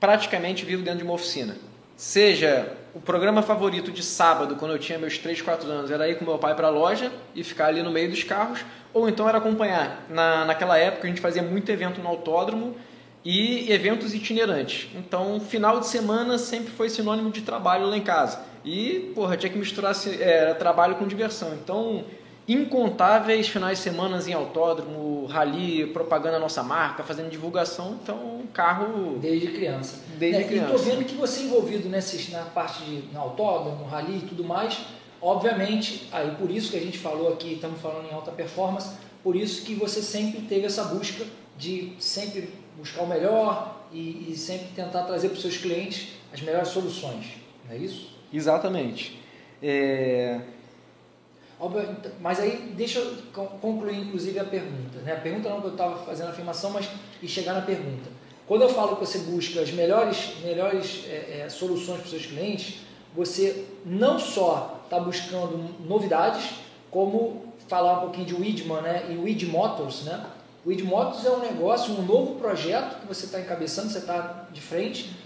praticamente 0.01 0.65
vivo 0.65 0.83
dentro 0.83 0.99
de 0.99 1.05
uma 1.05 1.15
oficina. 1.15 1.57
Seja 1.97 2.73
o 2.95 3.01
programa 3.01 3.43
favorito 3.43 3.93
de 3.93 4.03
sábado, 4.03 4.57
quando 4.57 4.73
eu 4.73 4.79
tinha 4.79 4.99
meus 4.99 5.19
3, 5.19 5.41
4 5.41 5.71
anos, 5.71 5.91
era 5.91 6.09
ir 6.09 6.19
com 6.19 6.25
meu 6.25 6.39
pai 6.39 6.55
para 6.55 6.67
a 6.67 6.71
loja 6.71 7.13
e 7.35 7.45
ficar 7.45 7.67
ali 7.67 7.83
no 7.83 7.91
meio 7.91 8.11
dos 8.11 8.25
carros, 8.25 8.65
ou 8.93 9.09
então 9.09 9.29
era 9.29 9.39
acompanhar. 9.39 10.05
Na, 10.09 10.45
naquela 10.45 10.77
época 10.79 11.07
a 11.07 11.11
gente 11.11 11.21
fazia 11.21 11.43
muito 11.43 11.71
evento 11.71 12.01
no 12.01 12.09
autódromo 12.09 12.77
e 13.31 13.71
eventos 13.71 14.15
itinerantes. 14.15 14.89
Então, 14.97 15.39
final 15.39 15.81
de 15.81 15.87
semana 15.87 16.39
sempre 16.39 16.71
foi 16.71 16.89
sinônimo 16.89 17.31
de 17.31 17.43
trabalho 17.43 17.87
lá 17.87 17.95
em 17.95 18.01
casa. 18.01 18.41
E, 18.65 19.13
porra, 19.15 19.37
tinha 19.37 19.53
que 19.53 19.59
misturar 19.59 19.95
é, 20.19 20.55
trabalho 20.55 20.95
com 20.95 21.07
diversão. 21.07 21.53
Então, 21.53 22.07
incontáveis 22.49 23.47
finais 23.47 23.77
de 23.77 23.85
semana 23.85 24.19
em 24.27 24.33
autódromo, 24.33 25.27
rally, 25.27 25.89
propaganda 25.89 26.39
nossa 26.39 26.63
marca, 26.63 27.03
fazendo 27.03 27.29
divulgação, 27.29 27.99
então 28.03 28.45
carro 28.55 29.19
desde 29.21 29.49
criança. 29.49 30.03
Desde 30.19 30.41
é, 30.41 30.45
criança. 30.45 30.73
E 30.73 30.73
tô 30.73 30.79
vendo 30.79 31.05
que 31.05 31.15
você 31.15 31.41
é 31.41 31.43
envolvido 31.45 31.87
nesse, 31.87 32.33
na 32.33 32.45
parte 32.45 32.83
de 32.83 33.13
na 33.13 33.21
autódromo, 33.21 33.85
rally 33.85 34.21
e 34.25 34.27
tudo 34.27 34.43
mais. 34.43 34.79
Obviamente, 35.21 36.09
aí 36.13 36.31
por 36.31 36.51
isso 36.51 36.71
que 36.71 36.79
a 36.79 36.81
gente 36.81 36.97
falou 36.97 37.31
aqui, 37.31 37.53
estamos 37.53 37.79
falando 37.79 38.09
em 38.11 38.15
alta 38.15 38.31
performance, 38.31 38.97
por 39.23 39.37
isso 39.37 39.67
que 39.67 39.75
você 39.75 40.01
sempre 40.01 40.41
teve 40.49 40.65
essa 40.65 40.85
busca 40.85 41.27
de 41.59 41.93
sempre 41.99 42.49
buscar 42.79 43.03
o 43.03 43.07
melhor 43.07 43.77
e, 43.93 44.31
e 44.31 44.37
sempre 44.37 44.69
tentar 44.69 45.03
trazer 45.03 45.29
para 45.29 45.37
os 45.37 45.43
seus 45.43 45.57
clientes 45.57 46.15
as 46.33 46.41
melhores 46.41 46.69
soluções, 46.69 47.27
não 47.67 47.75
é 47.75 47.79
isso? 47.79 48.17
Exatamente. 48.33 49.19
É 49.63 50.41
mas 52.21 52.39
aí, 52.39 52.73
deixa 52.77 53.01
eu 53.01 53.17
concluir, 53.61 53.97
inclusive, 53.99 54.39
a 54.39 54.45
pergunta. 54.45 54.99
Né? 55.01 55.13
A 55.13 55.21
pergunta 55.21 55.49
não 55.49 55.61
que 55.61 55.67
eu 55.67 55.73
estava 55.73 55.97
fazendo 56.05 56.29
a 56.29 56.31
afirmação, 56.31 56.71
mas 56.71 56.89
e 57.21 57.27
chegar 57.27 57.53
na 57.53 57.63
pergunta. 57.63 58.09
Quando 58.47 58.63
eu 58.63 58.69
falo 58.69 58.97
que 58.97 59.05
você 59.05 59.19
busca 59.19 59.61
as 59.61 59.71
melhores, 59.73 60.37
melhores 60.43 61.05
é, 61.09 61.43
é, 61.45 61.49
soluções 61.49 61.99
para 61.99 62.05
os 62.05 62.11
seus 62.11 62.27
clientes, 62.27 62.83
você 63.15 63.67
não 63.85 64.19
só 64.19 64.81
está 64.85 65.01
buscando 65.01 65.75
novidades, 65.85 66.49
como 66.91 67.53
falar 67.67 67.99
um 67.99 68.01
pouquinho 68.03 68.27
de 68.27 68.35
Widman 68.35 68.81
né? 68.81 69.07
e 69.11 69.17
Wid 69.17 69.45
Motors. 69.47 70.05
Né? 70.05 70.25
O 70.69 70.71
Wid 70.71 70.85
Motors 70.85 71.25
é 71.25 71.31
um 71.31 71.41
negócio, 71.41 71.95
um 71.95 72.03
novo 72.03 72.35
projeto 72.35 73.01
que 73.01 73.07
você 73.07 73.25
está 73.25 73.41
encabeçando, 73.41 73.89
você 73.89 74.01
está 74.01 74.47
de 74.53 74.61
frente, 74.61 75.17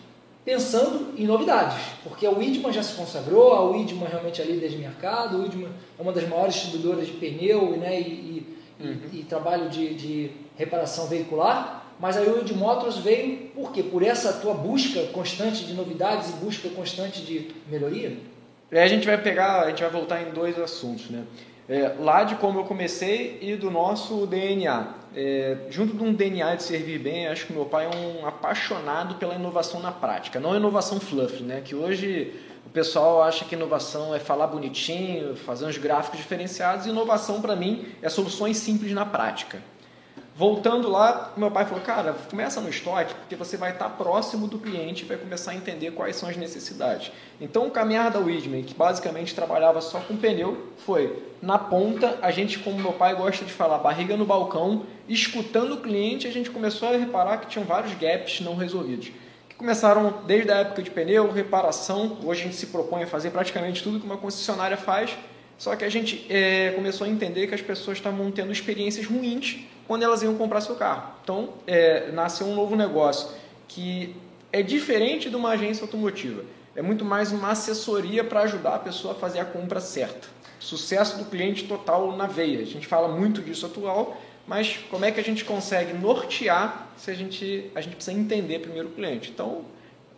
pensando 0.45 1.19
em 1.19 1.27
novidades, 1.27 1.83
porque 2.05 2.25
a 2.25 2.31
Widman 2.31 2.73
já 2.73 2.81
se 2.81 2.95
consagrou, 2.95 3.53
a 3.53 3.69
Widman 3.69 4.07
realmente 4.09 4.41
é 4.41 4.45
líder 4.45 4.69
de 4.69 4.79
mercado, 4.79 5.37
a 5.37 5.41
Widman 5.41 5.69
é 5.99 6.01
uma 6.01 6.13
das 6.13 6.29
maiores 6.29 6.55
distribuidoras 6.55 7.09
de 7.09 7.15
pneu 7.15 7.77
né, 7.77 8.01
e, 8.01 8.05
e, 8.05 8.57
uhum. 8.85 9.01
e, 9.13 9.19
e 9.19 9.23
trabalho 9.25 9.69
de, 9.69 9.95
de, 9.95 10.31
reparação 10.57 11.09
veicular, 11.09 11.87
mas 11.99 12.17
a 12.17 12.21
Wid 12.21 12.55
Motors 12.55 12.99
veio 12.99 13.49
por 13.49 13.73
quê? 13.73 13.83
Por 13.83 14.05
essa 14.05 14.35
tua 14.35 14.55
busca 14.55 15.07
constante 15.07 15.65
de 15.65 15.75
novidades 15.75 16.31
e 16.31 16.33
busca 16.35 16.69
constante 16.69 17.21
de 17.23 17.51
melhoria? 17.69 18.17
É, 18.71 18.81
a 18.81 18.87
gente 18.87 19.05
vai 19.05 19.21
pegar, 19.21 19.63
a 19.63 19.71
gente 19.71 19.83
vai 19.83 19.91
voltar 19.91 20.23
em 20.23 20.31
dois 20.31 20.57
assuntos, 20.57 21.11
né? 21.11 21.25
É, 21.69 21.97
lá 21.99 22.23
de 22.23 22.37
como 22.37 22.61
eu 22.61 22.65
comecei 22.65 23.39
e 23.41 23.57
do 23.57 23.73
nosso 23.73 24.25
DNA. 24.25 25.02
É, 25.15 25.57
junto 25.69 25.97
de 25.97 26.03
um 26.03 26.13
DNA 26.13 26.55
de 26.55 26.63
servir 26.63 26.99
bem, 26.99 27.29
acho 27.29 27.47
que 27.47 27.53
meu 27.53 27.67
pai 27.67 27.87
é 27.87 27.91
um 27.95 28.27
apaixonado 28.27 29.17
pela 29.17 29.35
inovação 29.35 29.81
na 29.81 29.93
prática, 29.93 30.41
não 30.41 30.57
inovação 30.57 30.99
fluff, 30.99 31.43
né? 31.43 31.61
Que 31.63 31.75
hoje 31.75 32.33
o 32.65 32.71
pessoal 32.71 33.23
acha 33.23 33.45
que 33.45 33.55
inovação 33.55 34.15
é 34.15 34.19
falar 34.19 34.47
bonitinho, 34.47 35.37
fazer 35.37 35.67
uns 35.67 35.77
gráficos 35.77 36.19
diferenciados. 36.19 36.87
Inovação 36.87 37.43
para 37.43 37.55
mim 37.55 37.87
é 38.01 38.09
soluções 38.09 38.57
simples 38.57 38.93
na 38.93 39.05
prática. 39.05 39.63
Voltando 40.43 40.91
lá, 40.91 41.33
meu 41.37 41.53
pai 41.53 41.65
falou, 41.65 41.85
cara, 41.85 42.17
começa 42.29 42.61
no 42.61 42.69
estoque, 42.69 43.15
porque 43.15 43.37
você 43.37 43.57
vai 43.57 43.71
estar 43.71 43.89
próximo 43.91 44.49
do 44.49 44.59
cliente 44.59 45.05
e 45.05 45.07
vai 45.07 45.17
começar 45.17 45.53
a 45.53 45.55
entender 45.55 45.93
quais 45.93 46.17
são 46.17 46.29
as 46.29 46.37
necessidades. 46.37 47.13
Então, 47.41 47.69
o 47.69 47.71
caminhar 47.71 48.11
da 48.11 48.19
Widman, 48.19 48.65
que 48.65 48.75
basicamente 48.75 49.37
trabalhava 49.37 49.81
só 49.81 50.01
com 50.01 50.17
pneu, 50.17 50.67
foi 50.79 51.17
na 51.41 51.61
ponta, 51.61 52.19
a 52.21 52.33
gente, 52.33 52.59
como 52.59 52.77
meu 52.77 52.93
pai 52.93 53.15
gosta 53.15 53.45
de 53.45 53.53
falar, 53.53 53.79
barriga 53.79 54.17
no 54.17 54.25
balcão, 54.25 54.83
escutando 55.09 55.75
o 55.75 55.81
cliente, 55.81 56.27
a 56.27 56.33
gente 56.33 56.51
começou 56.51 56.89
a 56.89 56.97
reparar 56.97 57.37
que 57.37 57.47
tinham 57.47 57.65
vários 57.65 57.95
gaps 57.95 58.41
não 58.41 58.57
resolvidos. 58.57 59.13
Que 59.49 59.55
começaram 59.55 60.25
desde 60.27 60.51
a 60.51 60.57
época 60.57 60.83
de 60.83 60.91
pneu, 60.91 61.31
reparação, 61.31 62.19
hoje 62.25 62.41
a 62.41 62.45
gente 62.47 62.57
se 62.57 62.67
propõe 62.67 63.05
a 63.05 63.07
fazer 63.07 63.31
praticamente 63.31 63.81
tudo 63.81 64.01
que 64.01 64.07
uma 64.07 64.19
concessionária 64.19 64.77
faz, 64.77 65.17
só 65.57 65.77
que 65.77 65.85
a 65.85 65.89
gente 65.89 66.27
é, 66.29 66.73
começou 66.75 67.07
a 67.07 67.09
entender 67.09 67.47
que 67.47 67.55
as 67.55 67.63
pessoas 67.63 67.99
estavam 67.99 68.29
tendo 68.33 68.51
experiências 68.51 69.07
ruins 69.07 69.69
quando 69.93 70.05
elas 70.05 70.23
iam 70.23 70.35
comprar 70.37 70.63
seu 70.63 70.75
carro. 70.75 71.13
Então, 71.23 71.51
é, 71.67 72.11
nasceu 72.13 72.47
um 72.47 72.55
novo 72.55 72.75
negócio 72.75 73.29
que 73.69 74.17
é 74.51 74.63
diferente 74.63 75.29
de 75.29 75.37
uma 75.37 75.51
agência 75.51 75.85
automotiva. 75.85 76.45
É 76.75 76.81
muito 76.81 77.05
mais 77.05 77.31
uma 77.31 77.51
assessoria 77.51 78.25
para 78.25 78.41
ajudar 78.41 78.77
a 78.77 78.79
pessoa 78.79 79.13
a 79.13 79.15
fazer 79.15 79.41
a 79.41 79.45
compra 79.45 79.83
certa. 79.83 80.29
Sucesso 80.59 81.19
do 81.19 81.27
cliente 81.27 81.65
total 81.65 82.17
na 82.17 82.27
veia. 82.27 82.61
A 82.61 82.65
gente 82.65 82.87
fala 82.87 83.07
muito 83.07 83.43
disso 83.43 83.67
atual, 83.67 84.17
mas 84.47 84.79
como 84.91 85.05
é 85.05 85.11
que 85.11 85.21
a 85.21 85.23
gente 85.23 85.45
consegue 85.45 85.93
nortear 85.93 86.89
se 86.97 87.11
a 87.11 87.15
gente, 87.15 87.71
a 87.75 87.83
gente 87.83 87.95
precisa 87.95 88.17
entender 88.17 88.61
primeiro 88.61 88.89
o 88.89 88.93
cliente? 88.93 89.31
Então, 89.31 89.67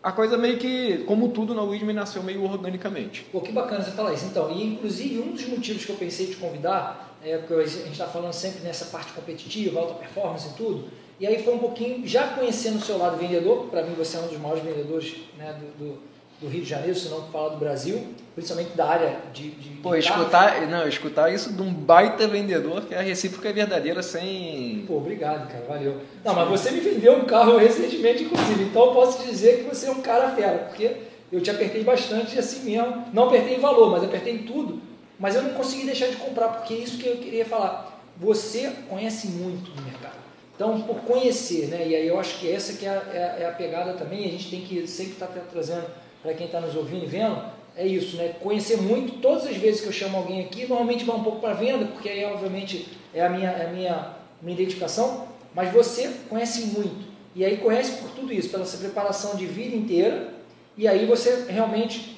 a 0.00 0.12
coisa 0.12 0.38
meio 0.38 0.56
que, 0.58 0.98
como 0.98 1.30
tudo 1.30 1.52
na 1.52 1.62
Widman, 1.62 1.96
nasceu 1.96 2.22
meio 2.22 2.44
organicamente. 2.44 3.24
Pô, 3.32 3.40
que 3.40 3.50
bacana 3.50 3.82
você 3.82 3.90
falar 3.90 4.12
isso. 4.12 4.26
Então, 4.26 4.52
e 4.52 4.62
inclusive 4.62 5.18
um 5.18 5.32
dos 5.32 5.48
motivos 5.48 5.84
que 5.84 5.90
eu 5.90 5.96
pensei 5.96 6.28
te 6.28 6.36
convidar, 6.36 7.03
é 7.24 7.38
porque 7.38 7.54
a 7.54 7.66
gente 7.66 7.92
está 7.92 8.06
falando 8.06 8.32
sempre 8.32 8.62
nessa 8.62 8.86
parte 8.86 9.12
competitiva, 9.12 9.80
alta 9.80 9.94
performance 9.94 10.48
e 10.48 10.52
tudo, 10.52 10.84
e 11.18 11.26
aí 11.26 11.42
foi 11.42 11.54
um 11.54 11.58
pouquinho, 11.58 12.06
já 12.06 12.28
conhecendo 12.28 12.78
o 12.78 12.82
seu 12.82 12.98
lado 12.98 13.16
vendedor, 13.16 13.66
para 13.66 13.82
mim 13.82 13.94
você 13.94 14.16
é 14.16 14.20
um 14.20 14.26
dos 14.26 14.38
maiores 14.38 14.64
vendedores 14.64 15.16
né, 15.38 15.54
do, 15.58 15.84
do 15.84 16.14
do 16.40 16.48
Rio 16.48 16.62
de 16.62 16.68
Janeiro, 16.68 16.94
se 16.94 17.08
não 17.08 17.22
falar 17.28 17.50
do 17.50 17.58
Brasil, 17.58 18.06
principalmente 18.34 18.76
da 18.76 18.86
área 18.86 19.16
de. 19.32 19.50
de 19.50 19.68
Pô, 19.80 19.92
de 19.92 20.00
escutar, 20.00 20.66
não, 20.68 20.86
escutar 20.86 21.32
isso 21.32 21.52
de 21.52 21.62
um 21.62 21.72
baita 21.72 22.26
vendedor, 22.26 22.82
que 22.82 22.94
a 22.94 23.00
recíproca 23.00 23.48
é 23.48 23.52
verdadeira 23.52 24.02
sem. 24.02 24.84
Pô, 24.86 24.96
obrigado, 24.96 25.48
cara, 25.48 25.64
valeu. 25.66 25.96
Não, 26.24 26.34
mas 26.34 26.48
você 26.48 26.70
me 26.70 26.80
vendeu 26.80 27.16
um 27.16 27.24
carro 27.24 27.56
recentemente, 27.58 28.24
inclusive, 28.24 28.64
então 28.64 28.86
eu 28.86 28.92
posso 28.92 29.24
dizer 29.26 29.58
que 29.58 29.74
você 29.74 29.86
é 29.86 29.90
um 29.90 30.02
cara 30.02 30.30
fera, 30.30 30.58
porque 30.68 30.96
eu 31.32 31.40
te 31.40 31.50
apertei 31.50 31.82
bastante 31.84 32.38
assim 32.38 32.70
mesmo. 32.70 33.04
Não 33.12 33.28
apertei 33.28 33.56
em 33.56 33.60
valor, 33.60 33.90
mas 33.90 34.04
apertei 34.04 34.34
em 34.34 34.38
tudo. 34.38 34.80
Mas 35.18 35.34
eu 35.34 35.42
não 35.42 35.54
consegui 35.54 35.84
deixar 35.84 36.08
de 36.08 36.16
comprar, 36.16 36.48
porque 36.48 36.74
é 36.74 36.78
isso 36.78 36.98
que 36.98 37.06
eu 37.06 37.16
queria 37.16 37.44
falar. 37.44 38.02
Você 38.18 38.72
conhece 38.88 39.28
muito 39.28 39.70
do 39.70 39.82
mercado. 39.82 40.24
Então, 40.54 40.80
por 40.82 41.00
conhecer, 41.00 41.66
né? 41.66 41.86
E 41.86 41.96
aí 41.96 42.06
eu 42.06 42.18
acho 42.18 42.38
que 42.38 42.50
essa 42.50 42.74
que 42.74 42.86
é 42.86 42.90
a, 42.90 42.92
é 42.92 43.46
a, 43.46 43.48
é 43.48 43.52
pegada 43.52 43.94
também, 43.94 44.24
a 44.24 44.30
gente 44.30 44.50
tem 44.50 44.60
que 44.60 44.86
sempre 44.86 45.14
estar 45.14 45.26
tá 45.26 45.40
trazendo 45.50 45.86
para 46.22 46.32
quem 46.34 46.46
está 46.46 46.60
nos 46.60 46.76
ouvindo 46.76 47.04
e 47.04 47.08
vendo, 47.08 47.42
é 47.76 47.86
isso, 47.86 48.16
né? 48.16 48.34
Conhecer 48.40 48.80
muito, 48.80 49.20
todas 49.20 49.46
as 49.46 49.56
vezes 49.56 49.80
que 49.80 49.88
eu 49.88 49.92
chamo 49.92 50.16
alguém 50.16 50.44
aqui, 50.44 50.66
normalmente 50.66 51.04
vai 51.04 51.16
um 51.16 51.24
pouco 51.24 51.40
para 51.40 51.54
venda, 51.54 51.86
porque 51.86 52.08
aí 52.08 52.24
obviamente 52.24 52.88
é 53.12 53.24
a 53.24 53.28
minha, 53.28 53.50
é 53.50 53.66
a 53.66 53.72
minha, 53.72 54.16
minha 54.40 54.54
identificação, 54.54 55.26
mas 55.52 55.72
você 55.72 56.08
conhece 56.28 56.66
muito. 56.66 57.04
E 57.34 57.44
aí 57.44 57.56
conhece 57.56 58.00
por 58.00 58.10
tudo 58.10 58.32
isso, 58.32 58.48
pela 58.48 58.62
essa 58.62 58.78
preparação 58.78 59.34
de 59.34 59.44
vida 59.44 59.74
inteira, 59.74 60.34
e 60.76 60.86
aí 60.86 61.04
você 61.04 61.46
realmente 61.48 62.13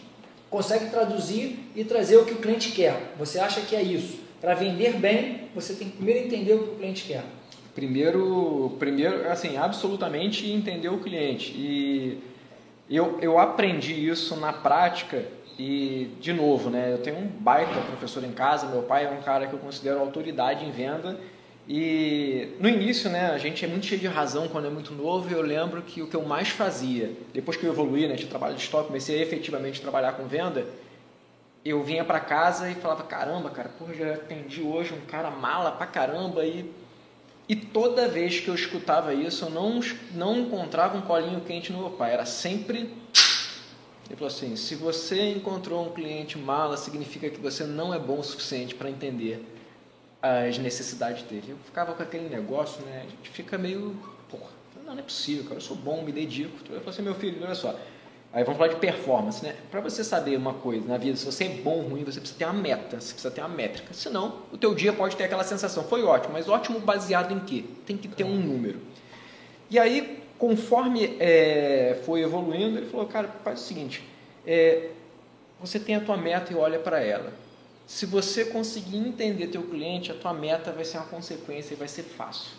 consegue 0.51 0.91
traduzir 0.91 1.59
e 1.75 1.85
trazer 1.85 2.17
o 2.17 2.25
que 2.25 2.33
o 2.33 2.39
cliente 2.39 2.73
quer. 2.73 3.15
Você 3.19 3.39
acha 3.39 3.61
que 3.61 3.75
é 3.75 3.83
isso. 3.83 4.21
Para 4.41 4.55
vender 4.55 4.95
bem, 4.95 5.49
você 5.55 5.75
tem 5.75 5.89
que 5.89 5.97
primeiro 5.97 6.27
entender 6.27 6.55
o 6.55 6.59
que 6.59 6.71
o 6.71 6.77
cliente 6.77 7.05
quer. 7.05 7.25
Primeiro, 7.75 8.77
primeiro 8.79 9.31
assim, 9.31 9.57
absolutamente 9.57 10.51
entender 10.51 10.89
o 10.89 10.99
cliente. 10.99 11.53
E 11.53 12.19
eu, 12.89 13.19
eu 13.21 13.39
aprendi 13.39 14.09
isso 14.09 14.37
na 14.37 14.53
prática 14.53 15.25
e, 15.59 16.11
de 16.21 16.33
novo, 16.33 16.71
né, 16.71 16.93
eu 16.93 16.99
tenho 16.99 17.19
um 17.19 17.27
baita 17.27 17.81
professor 17.81 18.23
em 18.25 18.33
casa, 18.33 18.67
meu 18.69 18.83
pai 18.83 19.07
é 19.07 19.11
um 19.11 19.23
cara 19.23 19.47
que 19.47 19.55
eu 19.55 19.59
considero 19.59 20.01
autoridade 20.01 20.65
em 20.65 20.71
venda 20.71 21.19
e 21.69 22.55
no 22.61 22.69
início, 22.69 23.11
né, 23.11 23.31
a 23.33 23.39
gente 23.39 23.65
é 23.65 23.69
muito 23.69 23.87
cheio 23.87 24.01
de 24.01 24.07
razão 24.07 24.47
quando 24.47 24.67
é 24.67 24.71
muito 24.71 24.95
novo 24.95 25.29
eu 25.35 25.43
lembro 25.43 25.83
que 25.83 26.01
o 26.01 26.07
que 26.07 26.15
eu 26.15 26.25
mais 26.25 26.49
fazia, 26.49 27.13
depois 27.35 27.57
que 27.57 27.65
eu 27.65 27.73
evoluí, 27.73 28.07
né, 28.07 28.15
de 28.15 28.27
trabalho 28.27 28.55
de 28.55 28.63
estoque, 28.63 28.87
comecei 28.87 29.19
a 29.19 29.23
efetivamente 29.23 29.81
trabalhar 29.81 30.13
com 30.13 30.27
venda, 30.27 30.65
eu 31.65 31.83
vinha 31.83 32.05
para 32.05 32.21
casa 32.21 32.71
e 32.71 32.77
falava, 32.77 33.03
caramba, 33.03 33.51
cara, 33.51 33.69
porra, 33.69 33.95
já 33.95 34.15
atendi 34.15 34.63
hoje 34.63 34.95
um 34.95 35.05
cara 35.07 35.31
mala 35.31 35.73
pra 35.73 35.87
caramba 35.87 36.45
e 36.47 36.71
e 37.49 37.55
toda 37.55 38.09
vez 38.09 38.41
que 38.41 38.49
eu 38.49 38.55
escutava 38.57 39.15
isso, 39.15 39.45
eu 39.45 39.51
não, 39.51 39.81
não 40.13 40.37
encontrava 40.37 40.99
um 40.99 41.03
colinho 41.03 41.41
quente 41.43 41.73
no 41.73 41.79
meu 41.79 41.91
pai. 41.91 42.13
Era 42.13 42.27
sempre. 42.27 42.93
Ele 44.09 44.17
falou 44.17 44.27
assim: 44.27 44.57
se 44.57 44.75
você 44.75 45.31
encontrou 45.31 45.87
um 45.87 45.93
cliente 45.93 46.37
mala, 46.37 46.77
significa 46.77 47.31
que 47.31 47.39
você 47.39 47.63
não 47.63 47.95
é 47.95 48.01
bom 48.01 48.19
o 48.19 48.25
suficiente 48.25 48.75
para 48.75 48.91
entender 48.91 49.56
as 50.47 50.59
necessidades 50.59 51.23
dele. 51.23 51.51
Eu 51.51 51.57
ficava 51.65 51.95
com 51.95 52.03
aquele 52.03 52.29
negócio, 52.29 52.83
né? 52.85 53.05
A 53.07 53.11
gente 53.11 53.31
fica 53.31 53.57
meio. 53.57 53.97
Porra, 54.29 54.51
não, 54.85 54.95
não 54.95 55.01
é 55.01 55.03
possível, 55.03 55.45
cara. 55.45 55.57
Eu 55.57 55.61
sou 55.61 55.77
bom, 55.77 56.03
me 56.03 56.13
dedico. 56.13 56.57
Ele 56.69 56.79
falou 56.79 56.91
assim: 56.91 57.03
meu 57.03 57.15
filho, 57.15 57.43
olha 57.43 57.55
só 57.55 57.75
Aí 58.37 58.45
vamos 58.45 58.59
falar 58.59 58.75
de 58.75 58.77
performance, 58.77 59.43
né? 59.43 59.55
Para 59.71 59.81
você 59.81 60.05
saber 60.05 60.37
uma 60.37 60.53
coisa 60.53 60.87
na 60.87 60.99
vida, 60.99 61.17
se 61.17 61.25
você 61.25 61.45
é 61.45 61.49
bom 61.49 61.77
ou 61.77 61.89
ruim, 61.89 62.05
você 62.05 62.21
precisa 62.21 62.39
ter 62.39 62.45
uma 62.45 62.53
meta, 62.53 63.01
você 63.01 63.15
precisa 63.15 63.31
ter 63.31 63.41
uma 63.41 63.49
métrica. 63.49 63.95
Senão, 63.95 64.43
o 64.53 64.59
teu 64.59 64.75
dia 64.75 64.93
pode 64.93 65.17
ter 65.17 65.25
aquela 65.25 65.43
sensação, 65.43 65.85
foi 65.85 66.03
ótimo, 66.03 66.35
mas 66.35 66.47
ótimo 66.47 66.79
baseado 66.79 67.33
em 67.33 67.41
quê? 67.41 67.65
Tem 67.87 67.97
que 67.97 68.09
ter 68.09 68.25
um 68.25 68.37
número. 68.37 68.79
E 69.71 69.79
aí, 69.79 70.23
conforme 70.39 71.17
é, 71.19 71.99
foi 72.05 72.21
evoluindo, 72.21 72.77
ele 72.77 72.85
falou, 72.85 73.07
cara, 73.07 73.27
faz 73.43 73.61
o 73.61 73.65
seguinte, 73.65 74.05
é, 74.47 74.91
você 75.59 75.81
tem 75.81 75.95
a 75.95 76.01
tua 76.01 76.19
meta 76.19 76.53
e 76.53 76.57
olha 76.57 76.79
para 76.79 77.01
ela. 77.01 77.33
Se 77.87 78.05
você 78.05 78.45
conseguir 78.47 78.97
entender 78.97 79.47
teu 79.47 79.63
cliente, 79.63 80.11
a 80.11 80.15
tua 80.15 80.35
meta 80.35 80.73
vai 80.73 80.85
ser 80.85 80.99
uma 80.99 81.07
consequência 81.07 81.75
e 81.75 81.77
vai 81.77 81.87
ser 81.87 82.03
fácil. 82.03 82.51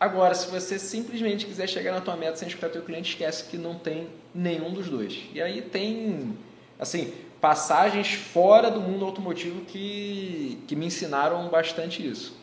Agora, 0.00 0.34
se 0.34 0.50
você 0.50 0.78
simplesmente 0.78 1.46
quiser 1.46 1.68
chegar 1.68 1.92
na 1.92 2.00
tua 2.00 2.16
meta 2.16 2.36
sem 2.36 2.48
escutar 2.48 2.70
teu 2.70 2.82
cliente, 2.82 3.10
esquece 3.10 3.44
que 3.44 3.58
não 3.58 3.74
tem 3.74 4.08
nenhum 4.34 4.72
dos 4.72 4.88
dois. 4.88 5.24
E 5.32 5.40
aí 5.40 5.62
tem, 5.62 6.36
assim, 6.78 7.12
passagens 7.40 8.14
fora 8.14 8.70
do 8.70 8.80
mundo 8.80 9.04
automotivo 9.04 9.60
que, 9.66 10.58
que 10.66 10.74
me 10.74 10.86
ensinaram 10.86 11.48
bastante 11.48 12.06
isso. 12.06 12.34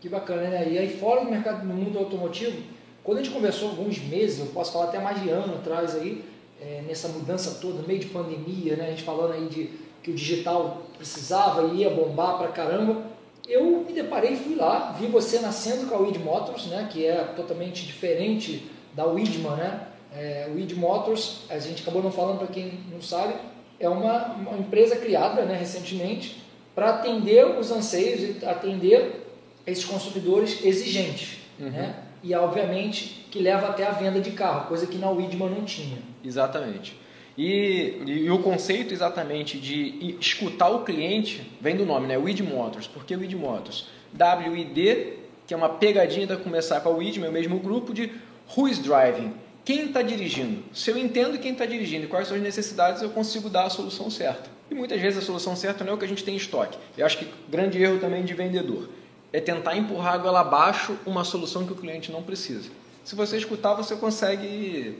Que 0.00 0.08
bacana, 0.08 0.42
né? 0.48 0.70
E 0.70 0.78
aí 0.78 0.98
fora 0.98 1.24
do 1.24 1.30
mercado 1.30 1.66
do 1.66 1.66
mundo 1.66 1.98
automotivo, 1.98 2.62
quando 3.02 3.18
a 3.18 3.22
gente 3.22 3.32
conversou 3.32 3.70
alguns 3.70 3.98
meses, 3.98 4.38
eu 4.38 4.46
posso 4.46 4.72
falar 4.72 4.86
até 4.86 4.98
mais 4.98 5.20
de 5.22 5.30
ano 5.30 5.54
atrás 5.54 5.94
aí, 5.96 6.22
é, 6.60 6.82
nessa 6.86 7.08
mudança 7.08 7.58
toda, 7.60 7.80
no 7.80 7.88
meio 7.88 8.00
de 8.00 8.06
pandemia, 8.06 8.76
né? 8.76 8.88
A 8.88 8.90
gente 8.90 9.02
falando 9.02 9.32
aí 9.32 9.48
de 9.48 9.70
que 10.02 10.10
o 10.10 10.14
digital 10.14 10.82
precisava 10.96 11.74
e 11.74 11.78
ia 11.78 11.90
bombar 11.90 12.38
pra 12.38 12.48
caramba 12.48 13.10
eu 13.50 13.84
me 13.84 13.92
deparei, 13.92 14.36
fui 14.36 14.54
lá, 14.54 14.94
vi 14.98 15.06
você 15.06 15.40
nascendo 15.40 15.88
com 15.88 15.94
a 15.96 15.98
Weed 15.98 16.18
Motors, 16.20 16.66
né, 16.66 16.88
que 16.90 17.04
é 17.04 17.16
totalmente 17.36 17.84
diferente 17.84 18.70
da 18.94 19.04
Weedman, 19.06 19.56
né? 19.56 19.86
É, 20.14 20.48
Weed 20.54 20.74
Motors, 20.74 21.42
a 21.50 21.58
gente 21.58 21.82
acabou 21.82 22.02
não 22.02 22.12
falando 22.12 22.38
para 22.38 22.46
quem 22.46 22.80
não 22.92 23.02
sabe, 23.02 23.34
é 23.78 23.88
uma, 23.88 24.26
uma 24.34 24.58
empresa 24.58 24.96
criada 24.96 25.42
né, 25.42 25.56
recentemente 25.56 26.42
para 26.74 26.90
atender 26.90 27.44
os 27.58 27.70
anseios 27.72 28.20
e 28.20 28.46
atender 28.46 29.26
esses 29.66 29.84
consumidores 29.84 30.64
exigentes, 30.64 31.38
uhum. 31.58 31.70
né? 31.70 31.94
E 32.22 32.34
obviamente 32.34 33.26
que 33.30 33.38
leva 33.38 33.68
até 33.68 33.86
a 33.86 33.92
venda 33.92 34.20
de 34.20 34.32
carro, 34.32 34.68
coisa 34.68 34.86
que 34.86 34.98
na 34.98 35.10
Weedman 35.10 35.50
não 35.50 35.64
tinha. 35.64 35.98
Exatamente. 36.24 36.96
E, 37.42 38.02
e, 38.06 38.30
o 38.30 38.38
conceito 38.40 38.92
exatamente 38.92 39.58
de 39.58 40.14
escutar 40.20 40.68
o 40.68 40.84
cliente 40.84 41.50
vem 41.58 41.74
do 41.74 41.86
nome, 41.86 42.06
né? 42.06 42.18
Weed 42.18 42.42
Motors. 42.42 42.86
Por 42.86 43.02
que 43.02 43.16
Weed 43.16 43.34
Motors? 43.34 43.86
WID, 44.12 45.14
que 45.46 45.54
é 45.54 45.56
uma 45.56 45.70
pegadinha 45.70 46.26
da 46.26 46.36
começar 46.36 46.82
com 46.82 46.90
a 46.90 46.92
Weed, 46.92 47.18
meu 47.18 47.32
mesmo 47.32 47.58
grupo, 47.58 47.94
de 47.94 48.12
Who 48.54 48.68
is 48.68 48.78
Driving? 48.78 49.32
Quem 49.64 49.86
está 49.86 50.02
dirigindo? 50.02 50.62
Se 50.74 50.90
eu 50.90 50.98
entendo 50.98 51.38
quem 51.38 51.52
está 51.52 51.64
dirigindo 51.64 52.04
e 52.04 52.08
quais 52.08 52.28
são 52.28 52.36
as 52.36 52.42
necessidades, 52.42 53.00
eu 53.00 53.08
consigo 53.08 53.48
dar 53.48 53.64
a 53.64 53.70
solução 53.70 54.10
certa. 54.10 54.50
E 54.70 54.74
muitas 54.74 55.00
vezes 55.00 55.22
a 55.22 55.22
solução 55.24 55.56
certa 55.56 55.82
não 55.82 55.92
é 55.92 55.94
o 55.94 55.98
que 55.98 56.04
a 56.04 56.08
gente 56.08 56.22
tem 56.22 56.34
em 56.34 56.36
estoque. 56.36 56.76
Eu 56.94 57.06
acho 57.06 57.16
que 57.16 57.26
grande 57.48 57.82
erro 57.82 57.98
também 57.98 58.22
de 58.22 58.34
vendedor 58.34 58.90
é 59.32 59.40
tentar 59.40 59.78
empurrar 59.78 60.12
água 60.12 60.38
abaixo 60.38 60.94
uma 61.06 61.24
solução 61.24 61.64
que 61.64 61.72
o 61.72 61.76
cliente 61.76 62.12
não 62.12 62.22
precisa. 62.22 62.68
Se 63.02 63.14
você 63.14 63.38
escutar, 63.38 63.72
você 63.72 63.96
consegue 63.96 64.98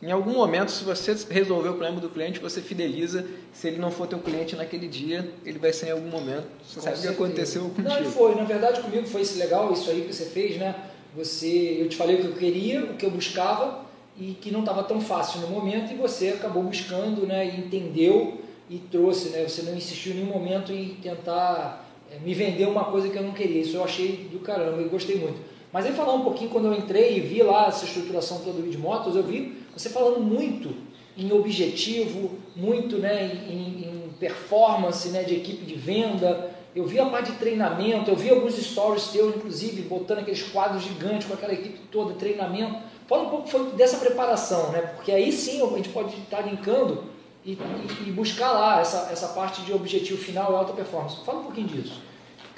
em 0.00 0.12
algum 0.12 0.32
momento, 0.32 0.70
se 0.70 0.84
você 0.84 1.16
resolver 1.28 1.70
o 1.70 1.72
problema 1.72 2.00
do 2.00 2.08
cliente, 2.08 2.38
você 2.38 2.60
fideliza. 2.60 3.26
Se 3.52 3.66
ele 3.66 3.78
não 3.78 3.90
for 3.90 4.06
teu 4.06 4.20
cliente 4.20 4.54
naquele 4.54 4.86
dia, 4.86 5.28
ele 5.44 5.58
vai 5.58 5.72
ser 5.72 5.88
em 5.88 5.90
algum 5.90 6.08
momento. 6.08 6.46
Você 6.64 6.80
sabe 6.80 6.98
o 6.98 7.00
que 7.00 7.08
aconteceu 7.08 7.62
contigo. 7.62 7.88
Não, 7.88 8.04
foi. 8.04 8.34
Na 8.36 8.44
verdade, 8.44 8.80
comigo 8.80 9.06
foi 9.08 9.22
isso 9.22 9.36
legal, 9.38 9.72
isso 9.72 9.90
aí 9.90 10.02
que 10.02 10.14
você 10.14 10.26
fez, 10.26 10.56
né? 10.56 10.74
Você, 11.16 11.78
eu 11.80 11.88
te 11.88 11.96
falei 11.96 12.16
o 12.16 12.20
que 12.20 12.26
eu 12.26 12.32
queria, 12.34 12.84
o 12.84 12.94
que 12.94 13.04
eu 13.04 13.10
buscava 13.10 13.86
e 14.16 14.34
que 14.40 14.52
não 14.52 14.60
estava 14.60 14.84
tão 14.84 15.00
fácil 15.00 15.40
no 15.40 15.48
momento 15.48 15.92
e 15.92 15.96
você 15.96 16.28
acabou 16.28 16.62
buscando, 16.62 17.26
né? 17.26 17.46
E 17.46 17.58
entendeu 17.58 18.40
e 18.70 18.78
trouxe, 18.78 19.30
né? 19.30 19.42
Você 19.48 19.62
não 19.62 19.74
insistiu 19.74 20.12
em 20.12 20.16
nenhum 20.16 20.32
momento 20.32 20.72
em 20.72 20.94
tentar 21.02 21.84
é, 22.12 22.20
me 22.20 22.34
vender 22.34 22.68
uma 22.68 22.84
coisa 22.84 23.08
que 23.08 23.16
eu 23.16 23.22
não 23.24 23.32
queria. 23.32 23.62
Isso 23.62 23.76
eu 23.76 23.82
achei 23.82 24.28
do 24.30 24.38
caramba 24.38 24.80
e 24.80 24.88
gostei 24.88 25.16
muito. 25.16 25.57
Mas 25.72 25.84
aí 25.84 25.92
falar 25.92 26.14
um 26.14 26.22
pouquinho, 26.22 26.50
quando 26.50 26.66
eu 26.66 26.74
entrei 26.74 27.18
e 27.18 27.20
vi 27.20 27.42
lá 27.42 27.66
essa 27.66 27.84
estruturação 27.84 28.40
toda 28.40 28.60
do 28.60 28.78
Motos, 28.78 29.14
eu 29.14 29.22
vi 29.22 29.58
você 29.74 29.90
falando 29.90 30.20
muito 30.20 30.74
em 31.16 31.32
objetivo, 31.32 32.30
muito 32.56 32.96
né, 32.96 33.46
em, 33.48 33.84
em 33.84 34.08
performance 34.18 35.08
né, 35.08 35.22
de 35.24 35.34
equipe 35.34 35.64
de 35.64 35.74
venda. 35.74 36.50
Eu 36.74 36.86
vi 36.86 36.98
a 36.98 37.06
parte 37.06 37.32
de 37.32 37.38
treinamento, 37.38 38.10
eu 38.10 38.16
vi 38.16 38.30
alguns 38.30 38.54
stories 38.54 39.08
teus, 39.08 39.36
inclusive, 39.36 39.82
botando 39.82 40.20
aqueles 40.20 40.42
quadros 40.42 40.82
gigantes 40.82 41.26
com 41.26 41.34
aquela 41.34 41.52
equipe 41.52 41.78
toda, 41.90 42.14
treinamento. 42.14 42.78
Fala 43.06 43.24
um 43.24 43.30
pouco 43.30 43.76
dessa 43.76 43.98
preparação, 43.98 44.70
né? 44.70 44.80
Porque 44.94 45.10
aí 45.10 45.32
sim 45.32 45.62
a 45.62 45.76
gente 45.76 45.88
pode 45.88 46.14
estar 46.16 46.42
linkando 46.42 47.04
e, 47.44 47.52
e, 47.52 48.08
e 48.08 48.12
buscar 48.12 48.52
lá 48.52 48.80
essa, 48.80 49.08
essa 49.10 49.28
parte 49.28 49.62
de 49.62 49.72
objetivo 49.72 50.22
final 50.22 50.52
e 50.52 50.56
alta 50.56 50.72
performance. 50.72 51.24
Fala 51.24 51.40
um 51.40 51.44
pouquinho 51.44 51.68
disso. 51.68 52.00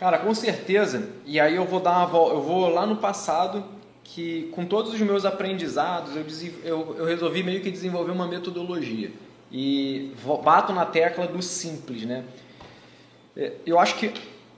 Cara, 0.00 0.16
com 0.16 0.34
certeza. 0.34 1.10
E 1.26 1.38
aí 1.38 1.56
eu 1.56 1.66
vou 1.66 1.78
dar 1.78 1.90
uma 1.90 2.06
volta, 2.06 2.34
eu 2.34 2.40
vou 2.40 2.70
lá 2.70 2.86
no 2.86 2.96
passado 2.96 3.62
que 4.02 4.48
com 4.54 4.64
todos 4.64 4.94
os 4.94 5.00
meus 5.02 5.26
aprendizados 5.26 6.16
eu, 6.16 6.24
eu, 6.64 6.96
eu 7.00 7.04
resolvi 7.04 7.42
meio 7.42 7.60
que 7.60 7.70
desenvolver 7.70 8.10
uma 8.10 8.26
metodologia 8.26 9.12
e 9.52 10.10
bato 10.42 10.72
na 10.72 10.86
tecla 10.86 11.26
do 11.26 11.42
simples, 11.42 12.06
né? 12.06 12.24
É, 13.36 13.52
eu 13.66 13.78
acho 13.78 13.96
que 13.96 14.10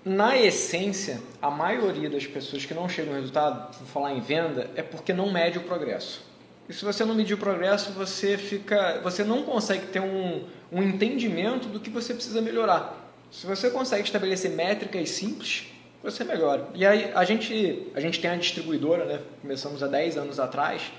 na 0.05 0.39
essência 0.39 1.21
a 1.43 1.51
maioria 1.51 2.09
das 2.09 2.25
pessoas 2.25 2.65
que 2.65 2.73
não 2.73 2.89
chegam 2.89 3.13
ao 3.13 3.19
resultado, 3.19 3.77
vou 3.79 3.89
falar 3.89 4.13
em 4.13 4.21
venda, 4.21 4.71
é 4.77 4.83
porque 4.83 5.13
não 5.13 5.33
mede 5.33 5.59
o 5.59 5.63
progresso. 5.63 6.25
E 6.69 6.73
se 6.73 6.85
você 6.85 7.05
não 7.05 7.17
medir 7.17 7.35
o 7.35 7.39
progresso, 7.39 7.91
você 7.91 8.39
fica, 8.39 9.01
você 9.03 9.25
não 9.25 9.43
consegue 9.43 9.87
ter 9.87 10.01
um, 10.01 10.45
um 10.71 10.81
entendimento 10.81 11.67
do 11.67 11.81
que 11.81 11.91
você 11.91 12.15
precisa 12.15 12.41
melhorar. 12.41 13.02
Se 13.33 13.47
você 13.47 13.71
consegue 13.71 14.03
estabelecer 14.03 14.51
métricas 14.51 15.09
simples, 15.09 15.65
você 16.03 16.23
melhora. 16.23 16.69
E 16.75 16.85
aí 16.85 17.11
a 17.15 17.25
gente, 17.25 17.89
a 17.95 18.01
gente 18.01 18.21
tem 18.21 18.31
a 18.31 18.37
distribuidora, 18.37 19.07
né? 19.07 19.21
Começamos 19.41 19.83
há 19.83 19.87
10 19.87 20.19
anos 20.19 20.39
atrás 20.39 20.93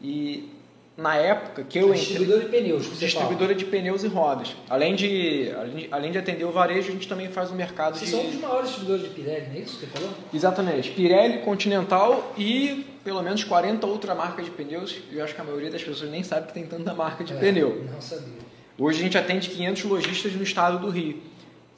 e 0.00 0.48
na 0.96 1.16
época 1.16 1.64
que 1.64 1.78
eu 1.78 1.88
entrei, 1.88 2.00
distribuidora 2.00 2.40
de 2.44 2.48
pneus, 2.50 2.98
distribuidora 2.98 3.46
fala. 3.46 3.54
de 3.54 3.64
pneus 3.64 4.04
e 4.04 4.06
rodas. 4.06 4.54
Além 4.70 4.94
de, 4.94 5.50
além 5.90 6.12
de 6.12 6.18
atender 6.18 6.44
o 6.44 6.52
varejo, 6.52 6.90
a 6.90 6.92
gente 6.92 7.08
também 7.08 7.28
faz 7.30 7.50
o 7.50 7.54
mercado 7.54 7.98
Vocês 7.98 8.10
de 8.10 8.16
são 8.16 8.26
dos 8.26 8.40
maiores 8.40 8.68
distribuidores 8.68 9.08
de 9.08 9.14
Pirelli, 9.16 9.46
não 9.48 9.56
é 9.56 9.58
isso 9.58 9.78
que 9.78 9.86
você 9.86 9.92
falou? 9.92 10.10
Exatamente. 10.32 10.90
Pirelli, 10.90 11.38
Continental 11.38 12.32
e 12.38 12.86
pelo 13.02 13.22
menos 13.22 13.42
40 13.42 13.84
outras 13.88 14.16
marcas 14.16 14.44
de 14.44 14.52
pneus. 14.52 14.96
Eu 15.10 15.24
acho 15.24 15.34
que 15.34 15.40
a 15.40 15.44
maioria 15.44 15.70
das 15.70 15.82
pessoas 15.82 16.08
nem 16.10 16.22
sabe 16.22 16.46
que 16.46 16.52
tem 16.52 16.64
tanta 16.64 16.94
marca 16.94 17.24
de 17.24 17.32
é, 17.32 17.36
pneu. 17.36 17.84
Não 17.90 18.00
sabia. 18.00 18.40
Hoje 18.78 19.00
a 19.00 19.02
gente 19.02 19.18
atende 19.18 19.50
500 19.50 19.84
lojistas 19.84 20.32
no 20.34 20.42
estado 20.42 20.78
do 20.78 20.90
Rio. 20.90 21.31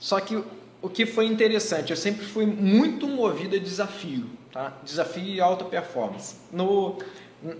Só 0.04 0.20
que 0.20 0.36
o 0.82 0.88
que 0.90 1.06
foi 1.06 1.24
interessante, 1.24 1.88
eu 1.90 1.96
sempre 1.96 2.26
fui 2.26 2.44
muito 2.44 3.08
movido 3.08 3.56
a 3.56 3.58
desafio, 3.58 4.26
tá? 4.52 4.74
Desafio 4.84 5.24
e 5.24 5.40
alta 5.40 5.64
performance. 5.64 6.36
No, 6.52 6.98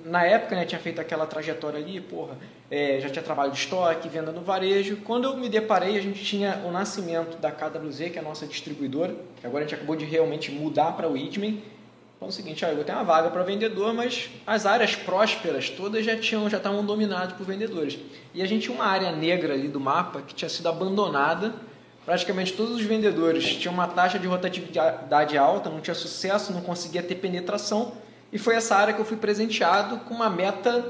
na 0.04 0.26
época, 0.26 0.54
né, 0.54 0.66
tinha 0.66 0.78
feito 0.78 1.00
aquela 1.00 1.24
trajetória 1.24 1.78
ali, 1.78 2.02
porra, 2.02 2.36
é, 2.70 3.00
já 3.00 3.08
tinha 3.08 3.22
trabalho 3.22 3.50
de 3.50 3.56
estoque, 3.56 4.10
venda 4.10 4.30
no 4.30 4.42
varejo. 4.42 4.98
Quando 5.06 5.24
eu 5.24 5.38
me 5.38 5.48
deparei, 5.48 5.96
a 5.96 6.02
gente 6.02 6.22
tinha 6.22 6.60
o 6.66 6.70
nascimento 6.70 7.38
da 7.38 7.50
KWZ, 7.50 8.10
que 8.10 8.18
é 8.18 8.20
a 8.20 8.22
nossa 8.22 8.46
distribuidora, 8.46 9.16
que 9.40 9.46
agora 9.46 9.64
a 9.64 9.66
gente 9.66 9.76
acabou 9.76 9.96
de 9.96 10.04
realmente 10.04 10.52
mudar 10.52 10.92
para 10.92 11.08
o 11.08 11.16
Itmen. 11.16 11.62
Então 12.18 12.28
é 12.28 12.30
o 12.30 12.30
seguinte, 12.30 12.62
ó, 12.62 12.68
eu 12.68 12.84
tenho 12.84 12.98
uma 12.98 13.04
vaga 13.04 13.30
para 13.30 13.42
vendedor, 13.42 13.94
mas 13.94 14.28
as 14.46 14.66
áreas 14.66 14.94
prósperas 14.94 15.70
todas 15.70 16.04
já 16.04 16.18
tinham, 16.18 16.50
já 16.50 16.58
estavam 16.58 16.84
dominadas 16.84 17.32
por 17.32 17.46
vendedores. 17.46 17.98
E 18.34 18.42
a 18.42 18.46
gente 18.46 18.64
tinha 18.64 18.74
uma 18.76 18.84
área 18.84 19.12
negra 19.12 19.54
ali 19.54 19.66
do 19.66 19.80
mapa 19.80 20.20
que 20.20 20.34
tinha 20.34 20.50
sido 20.50 20.68
abandonada 20.68 21.54
praticamente 22.04 22.52
todos 22.52 22.76
os 22.76 22.82
vendedores 22.82 23.44
tinham 23.56 23.72
uma 23.72 23.86
taxa 23.86 24.18
de 24.18 24.26
rotatividade 24.26 25.38
alta, 25.38 25.70
não 25.70 25.80
tinha 25.80 25.94
sucesso, 25.94 26.52
não 26.52 26.60
conseguia 26.60 27.02
ter 27.02 27.14
penetração, 27.16 27.92
e 28.32 28.38
foi 28.38 28.54
essa 28.56 28.76
área 28.76 28.92
que 28.92 29.00
eu 29.00 29.04
fui 29.04 29.16
presenteado 29.16 29.98
com 30.00 30.14
uma 30.14 30.28
meta 30.28 30.84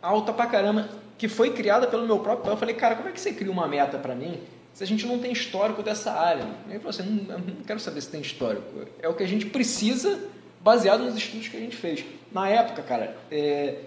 alta 0.00 0.32
pra 0.32 0.46
caramba, 0.46 0.88
que 1.18 1.28
foi 1.28 1.50
criada 1.50 1.86
pelo 1.86 2.06
meu 2.06 2.18
próprio 2.20 2.44
pai. 2.44 2.52
Eu 2.52 2.56
falei, 2.56 2.74
cara, 2.74 2.94
como 2.94 3.08
é 3.08 3.12
que 3.12 3.20
você 3.20 3.32
cria 3.32 3.50
uma 3.50 3.66
meta 3.66 3.98
para 3.98 4.14
mim 4.14 4.40
se 4.72 4.84
a 4.84 4.86
gente 4.86 5.06
não 5.06 5.18
tem 5.18 5.32
histórico 5.32 5.82
dessa 5.82 6.12
área? 6.12 6.46
Ele 6.68 6.78
falou 6.78 6.90
assim, 6.90 7.26
não, 7.28 7.38
não 7.38 7.64
quero 7.66 7.80
saber 7.80 8.00
se 8.00 8.08
tem 8.08 8.20
histórico, 8.20 8.64
é 9.00 9.08
o 9.08 9.14
que 9.14 9.22
a 9.22 9.28
gente 9.28 9.46
precisa 9.46 10.20
baseado 10.60 11.04
nos 11.04 11.16
estudos 11.16 11.48
que 11.48 11.56
a 11.56 11.60
gente 11.60 11.76
fez. 11.76 12.04
Na 12.32 12.48
época, 12.48 12.82
cara, 12.82 13.16
é, 13.30 13.80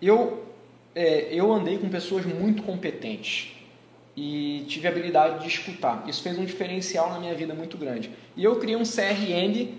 eu, 0.00 0.44
é, 0.94 1.28
eu 1.32 1.52
andei 1.52 1.78
com 1.78 1.88
pessoas 1.88 2.24
muito 2.24 2.62
competentes 2.62 3.61
e 4.16 4.64
tive 4.68 4.86
a 4.86 4.90
habilidade 4.90 5.40
de 5.40 5.48
escutar. 5.48 6.04
Isso 6.06 6.22
fez 6.22 6.38
um 6.38 6.44
diferencial 6.44 7.10
na 7.10 7.18
minha 7.18 7.34
vida 7.34 7.54
muito 7.54 7.76
grande. 7.76 8.10
E 8.36 8.44
eu 8.44 8.56
criei 8.56 8.76
um 8.76 8.82
CRM 8.82 9.74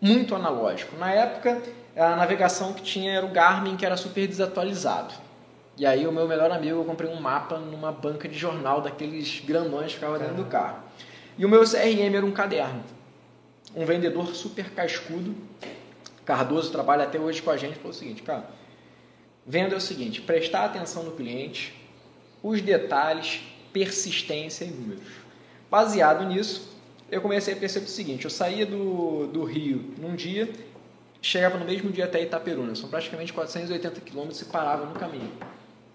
muito 0.00 0.34
analógico. 0.34 0.96
Na 0.96 1.12
época, 1.12 1.62
a 1.96 2.16
navegação 2.16 2.72
que 2.72 2.82
tinha 2.82 3.12
era 3.12 3.24
o 3.24 3.28
Garmin, 3.28 3.76
que 3.76 3.86
era 3.86 3.96
super 3.96 4.26
desatualizado. 4.26 5.14
E 5.76 5.86
aí 5.86 6.06
o 6.06 6.12
meu 6.12 6.26
melhor 6.26 6.50
amigo, 6.50 6.80
eu 6.80 6.84
comprei 6.84 7.10
um 7.10 7.20
mapa 7.20 7.58
numa 7.58 7.92
banca 7.92 8.28
de 8.28 8.36
jornal 8.36 8.80
daqueles 8.80 9.40
grandões 9.40 9.88
que 9.88 9.94
ficava 9.94 10.18
dentro 10.18 10.34
do 10.34 10.44
carro. 10.44 10.78
E 11.38 11.44
o 11.44 11.48
meu 11.48 11.62
CRM 11.62 12.14
era 12.14 12.26
um 12.26 12.32
caderno. 12.32 12.82
Um 13.74 13.84
vendedor 13.84 14.34
super 14.34 14.70
cascudo, 14.70 15.34
Cardoso 16.24 16.70
trabalha 16.70 17.04
até 17.04 17.18
hoje 17.18 17.40
com 17.40 17.50
a 17.50 17.56
gente, 17.56 17.76
falou 17.76 17.90
o 17.90 17.94
seguinte, 17.94 18.22
cara, 18.22 18.44
venda 19.46 19.74
é 19.74 19.78
o 19.78 19.80
seguinte, 19.80 20.20
prestar 20.20 20.64
atenção 20.64 21.02
no 21.02 21.12
cliente, 21.12 21.74
os 22.42 22.60
detalhes 22.60 23.40
persistência 23.72 24.64
em 24.64 24.70
números. 24.70 25.04
Baseado 25.70 26.26
nisso, 26.26 26.70
eu 27.10 27.20
comecei 27.20 27.54
a 27.54 27.56
perceber 27.56 27.86
o 27.86 27.88
seguinte: 27.88 28.24
eu 28.24 28.30
saía 28.30 28.66
do, 28.66 29.26
do 29.26 29.44
Rio 29.44 29.94
num 29.98 30.14
dia, 30.14 30.48
chegava 31.20 31.58
no 31.58 31.64
mesmo 31.64 31.90
dia 31.90 32.04
até 32.04 32.22
Itaperuna, 32.22 32.74
são 32.74 32.88
praticamente 32.88 33.32
480 33.32 34.00
quilômetros 34.00 34.40
e 34.40 34.44
parava 34.46 34.86
no 34.86 34.94
caminho. 34.94 35.30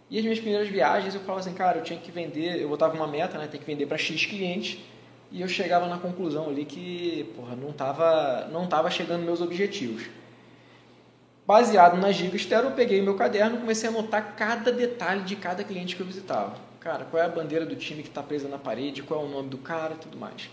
E 0.10 0.18
as 0.18 0.24
minhas 0.24 0.40
primeiras 0.40 0.68
viagens 0.70 1.16
eu 1.16 1.22
falava 1.22 1.40
assim, 1.40 1.54
cara, 1.54 1.80
eu 1.80 1.84
tinha 1.84 2.00
que 2.00 2.12
vender, 2.12 2.62
eu 2.62 2.70
botava 2.70 2.94
uma 2.94 3.08
meta, 3.08 3.38
né, 3.38 3.48
tem 3.48 3.60
que 3.60 3.66
vender 3.66 3.88
para 3.88 3.98
X 3.98 4.26
clientes, 4.26 4.80
e 5.32 5.42
eu 5.42 5.48
chegava 5.48 5.88
na 5.88 5.98
conclusão 5.98 6.48
ali 6.48 6.64
que, 6.64 7.32
porra, 7.36 7.56
não 7.56 7.72
estava 7.72 8.48
não 8.52 8.68
tava 8.68 8.90
chegando 8.92 9.24
meus 9.24 9.42
objetivos. 9.42 10.04
Baseado 11.46 11.98
nas 11.98 12.16
dicas 12.16 12.48
eu 12.52 12.72
peguei 12.72 13.02
meu 13.02 13.16
caderno 13.16 13.58
e 13.58 13.60
comecei 13.60 13.88
a 13.88 13.92
anotar 13.92 14.36
cada 14.36 14.72
detalhe 14.72 15.24
de 15.24 15.36
cada 15.36 15.64
cliente 15.64 15.96
que 15.96 16.02
eu 16.02 16.08
visitava. 16.08 16.56
Cara, 16.86 17.04
qual 17.04 17.24
é 17.24 17.26
a 17.26 17.30
bandeira 17.30 17.66
do 17.66 17.76
time 17.76 18.04
que 18.04 18.10
está 18.10 18.22
presa 18.22 18.48
na 18.48 18.60
parede, 18.60 19.02
qual 19.02 19.24
é 19.24 19.26
o 19.26 19.28
nome 19.28 19.50
do 19.50 19.58
cara 19.58 19.96
tudo 19.96 20.16
mais. 20.20 20.52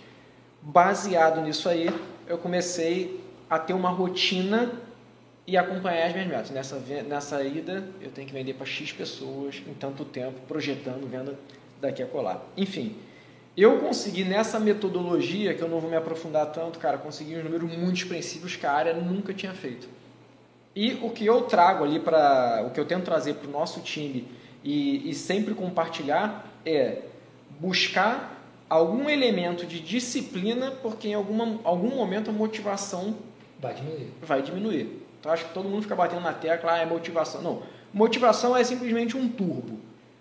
Baseado 0.62 1.42
nisso 1.42 1.68
aí, 1.68 1.90
eu 2.26 2.38
comecei 2.38 3.22
a 3.50 3.58
ter 3.58 3.74
uma 3.74 3.90
rotina 3.90 4.72
e 5.46 5.58
acompanhar 5.58 6.06
as 6.06 6.14
minhas 6.14 6.28
metas. 6.28 6.50
Nessa, 6.50 6.78
nessa 7.06 7.44
ida, 7.44 7.86
eu 8.00 8.10
tenho 8.10 8.26
que 8.26 8.32
vender 8.32 8.54
para 8.54 8.64
X 8.64 8.92
pessoas 8.92 9.62
em 9.68 9.74
tanto 9.74 10.06
tempo, 10.06 10.40
projetando 10.48 11.06
venda 11.06 11.38
daqui 11.82 12.02
a 12.02 12.06
colar. 12.06 12.42
Enfim, 12.56 12.96
eu 13.54 13.78
consegui 13.80 14.24
nessa 14.24 14.58
metodologia, 14.58 15.52
que 15.52 15.60
eu 15.60 15.68
não 15.68 15.80
vou 15.80 15.90
me 15.90 15.96
aprofundar 15.96 16.46
tanto, 16.46 16.78
cara, 16.78 16.96
conseguir 16.96 17.40
um 17.40 17.44
número 17.44 17.68
muito 17.68 17.96
expressivos 17.96 18.56
que 18.56 18.64
a 18.64 18.72
área 18.72 18.94
nunca 18.94 19.34
tinha 19.34 19.52
feito. 19.52 19.86
E 20.74 20.94
o 21.02 21.10
que 21.10 21.26
eu 21.26 21.42
trago 21.42 21.84
ali 21.84 22.00
para, 22.00 22.64
o 22.66 22.70
que 22.70 22.80
eu 22.80 22.86
tento 22.86 23.04
trazer 23.04 23.34
para 23.34 23.46
o 23.46 23.52
nosso 23.52 23.80
time 23.80 24.40
e, 24.64 25.08
e 25.10 25.14
sempre 25.14 25.54
compartilhar 25.54 26.46
é 26.64 27.02
buscar 27.58 28.40
algum 28.68 29.08
elemento 29.08 29.66
de 29.66 29.80
disciplina, 29.80 30.70
porque 30.70 31.08
em 31.08 31.14
alguma, 31.14 31.60
algum 31.64 31.94
momento 31.94 32.30
a 32.30 32.32
motivação 32.32 33.16
vai 33.60 33.74
diminuir. 33.74 34.08
Vai 34.22 34.42
diminuir. 34.42 35.02
Então 35.20 35.30
acho 35.30 35.44
que 35.46 35.54
todo 35.54 35.68
mundo 35.68 35.82
fica 35.82 35.94
batendo 35.94 36.22
na 36.22 36.32
tecla, 36.32 36.72
ah, 36.72 36.78
é 36.78 36.86
motivação. 36.86 37.42
Não. 37.42 37.62
Motivação 37.92 38.56
é 38.56 38.64
simplesmente 38.64 39.16
um 39.16 39.28
turbo. 39.28 39.78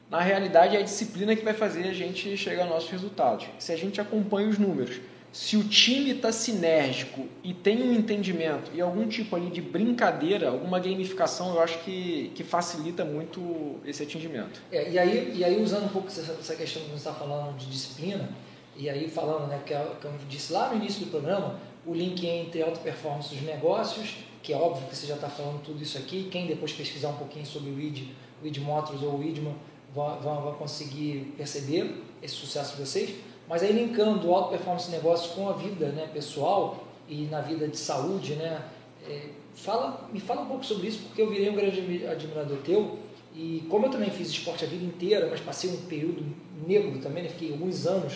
Na 0.10 0.20
realidade, 0.20 0.76
é 0.76 0.80
a 0.80 0.84
disciplina 0.84 1.34
que 1.36 1.44
vai 1.44 1.54
fazer 1.54 1.88
a 1.88 1.94
gente 1.94 2.36
chegar 2.36 2.64
aos 2.64 2.72
nossos 2.72 2.90
resultados. 2.90 3.48
Se 3.58 3.72
a 3.72 3.78
gente 3.78 4.02
acompanha 4.02 4.50
os 4.50 4.60
números, 4.60 5.00
se 5.32 5.56
o 5.56 5.63
time 5.63 6.12
está 6.12 6.30
sinérgico 6.32 7.26
e 7.41 7.54
tem 7.54 7.82
um 7.82 7.94
entendimento 7.94 8.70
e 8.74 8.82
algum 8.82 9.08
tipo 9.08 9.34
ali 9.36 9.50
de 9.50 9.62
brincadeira, 9.62 10.50
alguma 10.50 10.78
gamificação, 10.78 11.56
eu 11.56 11.62
acho 11.62 11.80
que, 11.80 12.32
que 12.36 12.44
facilita 12.44 13.06
muito 13.06 13.78
esse 13.86 14.04
atingimento. 14.04 14.62
É, 14.72 14.91
e, 14.91 15.00
aí, 15.00 15.34
e 15.38 15.46
aí, 15.46 15.62
usando 15.62 15.86
um 15.86 15.89
pouco 15.89 16.10
essa, 16.10 16.34
essa 16.34 16.56
questão 16.56 16.82
que 16.84 16.89
você 16.89 16.96
está 16.96 17.13
falando 17.13 17.56
de 17.58 17.65
disciplina, 17.67 18.30
e 18.76 18.89
aí 18.89 19.10
falando, 19.10 19.48
né, 19.48 19.62
que, 19.65 19.74
é, 19.74 19.91
que 20.02 20.06
eu 20.06 20.12
disse 20.28 20.52
lá 20.52 20.70
no 20.70 20.76
início 20.76 21.06
do 21.06 21.10
programa, 21.10 21.58
o 21.86 21.94
link 21.94 22.26
entre 22.28 22.62
alta 22.62 22.80
performance 22.80 23.34
dos 23.34 23.41
negócios, 23.44 24.17
que 24.44 24.52
é 24.52 24.58
óbvio 24.58 24.86
que 24.89 24.96
você 24.96 25.08
já 25.08 25.15
está 25.15 25.30
falando 25.30 25.62
tudo 25.63 25.82
isso 25.82 25.98
aqui, 25.98 26.28
quem 26.30 26.46
depois 26.46 26.74
pesquisar 26.74 27.10
um 27.10 27.17
pouquinho 27.17 27.46
sobre 27.46 27.70
o 27.70 27.80
ID, 27.80 28.10
o 28.44 28.48
ID 28.48 28.58
Motors 28.58 29.02
ou 29.02 29.17
o 29.17 29.24
IDMA, 29.24 29.54
vai, 29.96 30.20
vai, 30.20 30.41
vai 30.41 30.54
conseguir 30.56 31.34
perceber 31.38 32.04
esse 32.22 32.36
sucesso 32.36 32.76
de 32.76 32.82
vocês 32.82 33.31
mas 33.52 33.64
aí 33.64 33.74
linkando 33.74 34.34
alto 34.34 34.52
performance 34.52 34.90
negócios 34.90 35.34
com 35.34 35.50
a 35.50 35.52
vida 35.52 35.88
né, 35.88 36.10
pessoal 36.14 36.88
e 37.10 37.24
na 37.24 37.42
vida 37.42 37.68
de 37.68 37.76
saúde, 37.76 38.36
né? 38.36 38.62
É, 39.06 39.24
fala, 39.54 40.08
me 40.14 40.22
fala 40.22 40.44
um 40.44 40.46
pouco 40.46 40.66
sobre 40.66 40.88
isso, 40.88 41.00
porque 41.00 41.22
eu 41.22 41.30
virei 41.30 41.50
um 41.50 41.56
grande 41.56 42.08
admirador 42.08 42.60
teu 42.60 42.98
e 43.36 43.62
como 43.70 43.88
eu 43.88 43.92
também 43.92 44.10
fiz 44.10 44.30
esporte 44.30 44.64
a 44.64 44.68
vida 44.70 44.86
inteira, 44.86 45.28
mas 45.30 45.42
passei 45.42 45.70
um 45.70 45.82
período 45.82 46.24
negro 46.66 46.98
também, 47.00 47.24
né, 47.24 47.30
fiquei 47.30 47.52
alguns 47.52 47.86
anos 47.86 48.14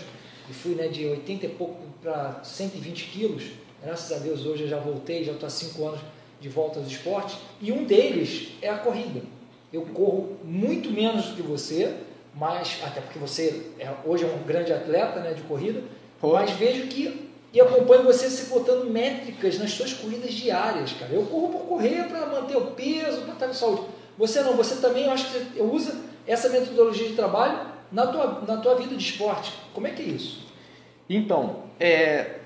e 0.49 0.53
fui 0.53 0.73
né, 0.73 0.87
de 0.87 1.05
80 1.05 1.47
e 1.47 1.49
pouco 1.49 1.81
para 2.01 2.39
120 2.41 3.09
quilos, 3.09 3.43
graças 3.83 4.15
a 4.15 4.23
Deus 4.23 4.45
hoje 4.45 4.63
eu 4.63 4.69
já 4.69 4.79
voltei, 4.79 5.25
já 5.25 5.33
estou 5.33 5.47
há 5.47 5.49
5 5.49 5.85
anos 5.85 5.99
de 6.39 6.47
volta 6.47 6.79
aos 6.79 6.87
esportes, 6.87 7.35
e 7.59 7.73
um 7.73 7.83
deles 7.83 8.53
é 8.61 8.69
a 8.69 8.77
corrida. 8.77 9.21
Eu 9.73 9.81
corro 9.87 10.37
muito 10.45 10.89
menos 10.91 11.25
do 11.25 11.35
que 11.35 11.41
você, 11.41 11.93
mas 12.35 12.79
até 12.83 12.99
porque 12.99 13.17
você 13.17 13.71
é, 13.79 13.89
hoje 14.05 14.25
é 14.25 14.27
um 14.27 14.45
grande 14.45 14.73
atleta 14.73 15.19
né, 15.21 15.33
de 15.33 15.41
corrida, 15.43 15.81
Pô. 16.19 16.33
mas 16.33 16.51
vejo 16.51 16.87
que 16.87 17.25
e 17.53 17.61
acompanho 17.61 18.03
você 18.03 18.29
se 18.29 18.49
botando 18.49 18.91
métricas 18.91 19.57
nas 19.57 19.71
suas 19.71 19.93
corridas 19.93 20.33
diárias, 20.33 20.91
cara. 20.91 21.13
Eu 21.13 21.25
corro 21.25 21.53
por 21.53 21.61
correr 21.61 22.03
para 22.03 22.25
manter 22.25 22.57
o 22.57 22.71
peso, 22.71 23.21
para 23.21 23.33
estar 23.33 23.47
com 23.47 23.53
saúde. 23.53 23.83
Você 24.17 24.41
não, 24.41 24.57
você 24.57 24.75
também, 24.81 25.05
eu 25.05 25.11
acho 25.11 25.31
que 25.31 25.39
você 25.39 25.61
usa 25.61 26.01
essa 26.27 26.49
metodologia 26.49 27.07
de 27.07 27.13
trabalho 27.13 27.59
na 27.89 28.07
tua, 28.07 28.41
na 28.45 28.57
tua 28.57 28.75
vida 28.75 28.93
de 28.93 29.01
esporte. 29.01 29.53
Como 29.73 29.87
é 29.87 29.91
que 29.91 30.01
é 30.01 30.05
isso? 30.05 30.45
Então, 31.09 31.63
é, 31.79 32.39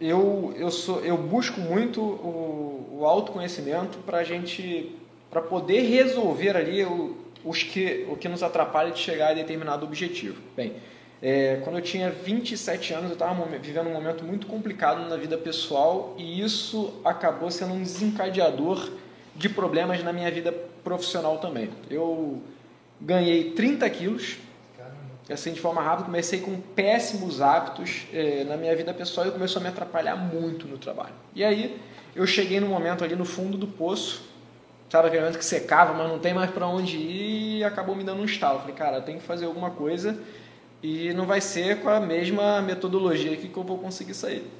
eu, 0.00 0.52
eu, 0.56 0.72
sou, 0.72 0.98
eu 1.04 1.16
busco 1.16 1.60
muito 1.60 2.00
o, 2.00 2.98
o 2.98 3.06
autoconhecimento 3.06 3.98
para 3.98 4.18
a 4.18 4.24
gente, 4.24 4.96
para 5.30 5.42
poder 5.42 5.82
resolver 5.82 6.56
ali 6.56 6.84
o, 6.84 7.16
os 7.46 7.62
que, 7.62 8.04
o 8.10 8.16
que 8.16 8.28
nos 8.28 8.42
atrapalha 8.42 8.90
de 8.90 8.98
chegar 8.98 9.30
a 9.30 9.34
determinado 9.34 9.86
objetivo. 9.86 10.42
Bem, 10.56 10.74
é, 11.22 11.60
quando 11.62 11.76
eu 11.76 11.82
tinha 11.82 12.10
27 12.10 12.92
anos, 12.92 13.06
eu 13.06 13.12
estava 13.14 13.42
vivendo 13.58 13.86
um 13.86 13.92
momento 13.92 14.24
muito 14.24 14.46
complicado 14.46 15.08
na 15.08 15.16
vida 15.16 15.38
pessoal 15.38 16.14
e 16.18 16.42
isso 16.42 17.00
acabou 17.04 17.50
sendo 17.50 17.72
um 17.72 17.82
desencadeador 17.82 18.90
de 19.34 19.48
problemas 19.48 20.02
na 20.02 20.12
minha 20.12 20.30
vida 20.30 20.52
profissional 20.82 21.38
também. 21.38 21.70
Eu 21.88 22.42
ganhei 23.00 23.52
30 23.52 23.88
quilos, 23.90 24.38
assim 25.30 25.52
de 25.52 25.60
forma 25.60 25.80
rápida, 25.80 26.06
comecei 26.06 26.40
com 26.40 26.60
péssimos 26.60 27.40
hábitos 27.40 28.06
é, 28.12 28.44
na 28.44 28.56
minha 28.56 28.74
vida 28.74 28.92
pessoal 28.92 29.28
e 29.28 29.30
começou 29.30 29.60
a 29.60 29.62
me 29.62 29.68
atrapalhar 29.68 30.16
muito 30.16 30.66
no 30.66 30.78
trabalho. 30.78 31.14
E 31.34 31.44
aí 31.44 31.80
eu 32.14 32.26
cheguei 32.26 32.58
no 32.58 32.66
momento 32.66 33.04
ali 33.04 33.14
no 33.14 33.24
fundo 33.24 33.56
do 33.56 33.66
poço, 33.66 34.22
sabe 34.96 35.08
aquele 35.08 35.22
momento 35.22 35.38
que 35.38 35.44
secava, 35.44 35.92
mas 35.92 36.08
não 36.08 36.18
tem 36.18 36.32
mais 36.32 36.50
para 36.50 36.66
onde 36.66 36.96
ir 36.96 37.58
e 37.58 37.64
acabou 37.64 37.94
me 37.94 38.02
dando 38.02 38.22
um 38.22 38.24
estalo. 38.24 38.60
Falei, 38.60 38.74
cara, 38.74 38.96
eu 38.96 39.02
tenho 39.02 39.18
que 39.18 39.26
fazer 39.26 39.44
alguma 39.44 39.70
coisa 39.70 40.18
e 40.82 41.12
não 41.12 41.26
vai 41.26 41.40
ser 41.40 41.80
com 41.80 41.88
a 41.88 42.00
mesma 42.00 42.62
metodologia 42.62 43.32
aqui 43.32 43.48
que 43.48 43.56
eu 43.56 43.62
vou 43.62 43.78
conseguir 43.78 44.14
sair. 44.14 44.50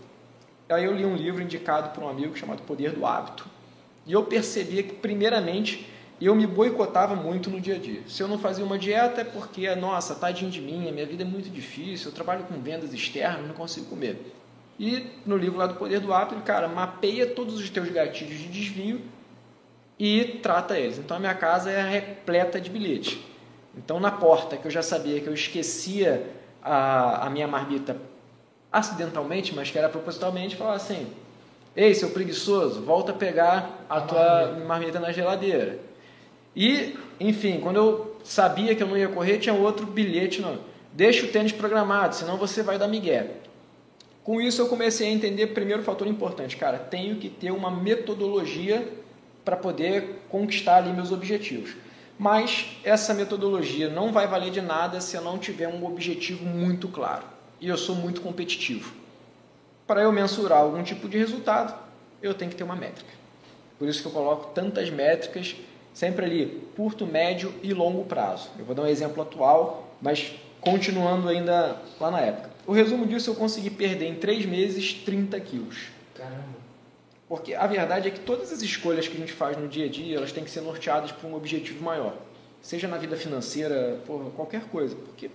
Aí 0.68 0.84
eu 0.84 0.94
li 0.94 1.06
um 1.06 1.16
livro 1.16 1.42
indicado 1.42 1.90
por 1.90 2.04
um 2.04 2.08
amigo 2.08 2.36
chamado 2.36 2.62
Poder 2.62 2.92
do 2.92 3.06
Hábito. 3.06 3.46
E 4.04 4.12
eu 4.12 4.24
percebia 4.24 4.82
que, 4.82 4.94
primeiramente, 4.94 5.88
eu 6.20 6.34
me 6.34 6.46
boicotava 6.46 7.14
muito 7.14 7.48
no 7.48 7.60
dia 7.60 7.76
a 7.76 7.78
dia. 7.78 8.02
Se 8.06 8.22
eu 8.22 8.28
não 8.28 8.38
fazia 8.38 8.64
uma 8.64 8.78
dieta 8.78 9.22
é 9.22 9.24
porque, 9.24 9.72
nossa, 9.74 10.14
tadinho 10.14 10.50
de 10.50 10.60
mim, 10.60 10.88
a 10.88 10.92
minha 10.92 11.06
vida 11.06 11.22
é 11.22 11.26
muito 11.26 11.48
difícil, 11.48 12.10
eu 12.10 12.14
trabalho 12.14 12.44
com 12.44 12.60
vendas 12.60 12.92
externas, 12.92 13.46
não 13.46 13.54
consigo 13.54 13.86
comer. 13.86 14.34
E 14.78 15.06
no 15.24 15.36
livro 15.36 15.58
lá 15.58 15.66
do 15.66 15.76
Poder 15.76 16.00
do 16.00 16.12
Hábito, 16.12 16.42
cara, 16.42 16.68
mapeia 16.68 17.26
todos 17.26 17.58
os 17.58 17.70
teus 17.70 17.88
gatilhos 17.88 18.38
de 18.38 18.48
desvio 18.48 19.00
e 19.98 20.38
trata 20.42 20.78
eles. 20.78 20.98
Então 20.98 21.16
a 21.16 21.20
minha 21.20 21.34
casa 21.34 21.70
é 21.70 21.82
repleta 21.82 22.60
de 22.60 22.70
bilhetes. 22.70 23.18
Então, 23.76 24.00
na 24.00 24.10
porta, 24.10 24.56
que 24.56 24.66
eu 24.66 24.70
já 24.70 24.82
sabia 24.82 25.20
que 25.20 25.26
eu 25.26 25.34
esquecia 25.34 26.26
a, 26.62 27.26
a 27.26 27.30
minha 27.30 27.46
marmita 27.46 27.96
acidentalmente, 28.72 29.54
mas 29.54 29.70
que 29.70 29.78
era 29.78 29.88
propositalmente, 29.88 30.56
falava 30.56 30.76
assim: 30.76 31.06
Ei, 31.74 31.94
seu 31.94 32.10
preguiçoso, 32.10 32.80
volta 32.82 33.12
a 33.12 33.14
pegar 33.14 33.84
a, 33.88 33.98
a 33.98 34.00
tua 34.00 34.20
marmita. 34.20 34.64
marmita 34.66 35.00
na 35.00 35.12
geladeira. 35.12 35.78
E, 36.54 36.98
enfim, 37.20 37.60
quando 37.60 37.76
eu 37.76 38.16
sabia 38.24 38.74
que 38.74 38.82
eu 38.82 38.86
não 38.86 38.96
ia 38.96 39.08
correr, 39.08 39.38
tinha 39.38 39.54
outro 39.54 39.86
bilhete: 39.86 40.40
não, 40.40 40.58
deixa 40.92 41.26
o 41.26 41.28
tênis 41.28 41.52
programado, 41.52 42.14
senão 42.14 42.38
você 42.38 42.62
vai 42.62 42.78
dar 42.78 42.88
migué. 42.88 43.30
Com 44.24 44.40
isso, 44.40 44.60
eu 44.60 44.68
comecei 44.68 45.06
a 45.06 45.10
entender 45.10 45.48
primeiro 45.48 45.82
fator 45.82 46.06
importante, 46.06 46.56
cara, 46.56 46.78
tenho 46.78 47.16
que 47.16 47.28
ter 47.28 47.52
uma 47.52 47.70
metodologia 47.70 48.88
para 49.46 49.56
poder 49.56 50.24
conquistar 50.28 50.78
ali 50.78 50.92
meus 50.92 51.12
objetivos. 51.12 51.76
Mas 52.18 52.66
essa 52.82 53.14
metodologia 53.14 53.88
não 53.88 54.12
vai 54.12 54.26
valer 54.26 54.50
de 54.50 54.60
nada 54.60 55.00
se 55.00 55.16
eu 55.16 55.22
não 55.22 55.38
tiver 55.38 55.68
um 55.68 55.86
objetivo 55.86 56.44
muito 56.44 56.88
claro. 56.88 57.22
E 57.60 57.68
eu 57.68 57.76
sou 57.76 57.94
muito 57.94 58.20
competitivo. 58.20 58.92
Para 59.86 60.02
eu 60.02 60.10
mensurar 60.10 60.58
algum 60.58 60.82
tipo 60.82 61.08
de 61.08 61.16
resultado, 61.16 61.78
eu 62.20 62.34
tenho 62.34 62.50
que 62.50 62.56
ter 62.56 62.64
uma 62.64 62.74
métrica. 62.74 63.10
Por 63.78 63.86
isso 63.86 64.02
que 64.02 64.08
eu 64.08 64.12
coloco 64.12 64.52
tantas 64.52 64.90
métricas, 64.90 65.54
sempre 65.94 66.24
ali, 66.24 66.68
curto, 66.74 67.06
médio 67.06 67.54
e 67.62 67.72
longo 67.72 68.04
prazo. 68.04 68.50
Eu 68.58 68.64
vou 68.64 68.74
dar 68.74 68.82
um 68.82 68.88
exemplo 68.88 69.22
atual, 69.22 69.96
mas 70.02 70.32
continuando 70.60 71.28
ainda 71.28 71.80
lá 72.00 72.10
na 72.10 72.20
época. 72.20 72.50
O 72.66 72.72
resumo 72.72 73.06
disso, 73.06 73.30
eu 73.30 73.36
consegui 73.36 73.70
perder 73.70 74.06
em 74.06 74.16
3 74.16 74.44
meses 74.44 74.92
30 74.92 75.38
quilos. 75.38 75.86
Caramba. 76.16 76.65
Porque 77.28 77.54
a 77.54 77.66
verdade 77.66 78.08
é 78.08 78.10
que 78.10 78.20
todas 78.20 78.52
as 78.52 78.62
escolhas 78.62 79.08
que 79.08 79.16
a 79.16 79.20
gente 79.20 79.32
faz 79.32 79.56
no 79.56 79.66
dia 79.66 79.86
a 79.86 79.88
dia, 79.88 80.16
elas 80.16 80.30
têm 80.30 80.44
que 80.44 80.50
ser 80.50 80.60
norteadas 80.60 81.10
por 81.10 81.26
um 81.26 81.34
objetivo 81.34 81.82
maior. 81.82 82.14
Seja 82.62 82.86
na 82.86 82.96
vida 82.96 83.16
financeira, 83.16 84.00
por 84.06 84.30
qualquer 84.32 84.64
coisa. 84.68 84.94
Porque 84.94 85.30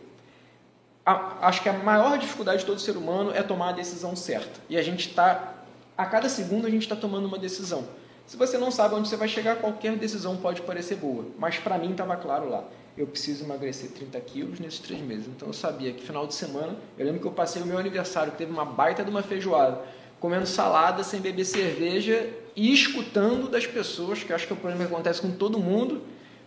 a, 1.05 1.47
acho 1.47 1.61
que 1.61 1.67
a 1.67 1.73
maior 1.73 2.17
dificuldade 2.17 2.59
de 2.59 2.65
todo 2.65 2.79
ser 2.79 2.95
humano 2.95 3.31
é 3.35 3.43
tomar 3.43 3.69
a 3.69 3.71
decisão 3.73 4.15
certa. 4.15 4.61
E 4.69 4.77
a 4.77 4.81
gente 4.81 5.09
está, 5.09 5.55
a 5.97 6.05
cada 6.05 6.29
segundo, 6.29 6.65
a 6.65 6.69
gente 6.69 6.83
está 6.83 6.95
tomando 6.95 7.25
uma 7.25 7.37
decisão. 7.37 7.85
Se 8.25 8.37
você 8.37 8.57
não 8.57 8.71
sabe 8.71 8.95
onde 8.95 9.09
você 9.09 9.17
vai 9.17 9.27
chegar, 9.27 9.57
qualquer 9.57 9.97
decisão 9.97 10.37
pode 10.37 10.61
parecer 10.61 10.95
boa. 10.95 11.25
Mas 11.37 11.57
para 11.57 11.77
mim 11.77 11.91
estava 11.91 12.15
claro 12.15 12.49
lá. 12.49 12.63
Eu 12.97 13.07
preciso 13.07 13.43
emagrecer 13.43 13.91
30 13.91 14.19
quilos 14.21 14.59
nesses 14.61 14.79
três 14.79 15.01
meses. 15.01 15.27
Então 15.27 15.49
eu 15.49 15.53
sabia 15.53 15.91
que 15.91 16.01
final 16.01 16.25
de 16.25 16.33
semana, 16.33 16.77
eu 16.97 17.05
lembro 17.05 17.19
que 17.19 17.27
eu 17.27 17.31
passei 17.31 17.61
o 17.61 17.65
meu 17.65 17.77
aniversário, 17.77 18.31
que 18.31 18.37
teve 18.37 18.51
uma 18.51 18.63
baita 18.63 19.03
de 19.03 19.09
uma 19.09 19.21
feijoada 19.21 19.81
comendo 20.21 20.45
salada 20.45 21.03
sem 21.03 21.19
beber 21.19 21.43
cerveja 21.43 22.29
e 22.55 22.71
escutando 22.71 23.49
das 23.49 23.65
pessoas, 23.65 24.23
que 24.23 24.31
acho 24.31 24.45
que 24.45 24.53
é 24.53 24.55
o 24.55 24.59
problema 24.59 24.85
que 24.85 24.93
acontece 24.93 25.19
com 25.19 25.31
todo 25.31 25.57
mundo. 25.57 26.01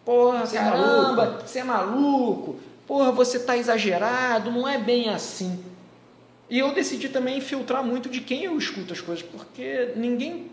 Porra, 0.05 0.47
você 0.47 0.57
caramba, 0.57 1.23
é 1.23 1.27
maluco. 1.27 1.47
você 1.47 1.59
é 1.59 1.65
maluco. 1.65 2.57
Porra, 2.87 3.11
você 3.11 3.39
está 3.39 3.57
exagerado, 3.57 4.51
não 4.53 4.69
é 4.69 4.79
bem 4.79 5.09
assim. 5.09 5.63
E 6.49 6.59
eu 6.59 6.73
decidi 6.73 7.09
também 7.09 7.41
filtrar 7.41 7.83
muito 7.83 8.09
de 8.09 8.21
quem 8.21 8.45
eu 8.45 8.57
escuto 8.57 8.93
as 8.93 9.01
coisas, 9.01 9.25
porque 9.25 9.93
ninguém 9.97 10.51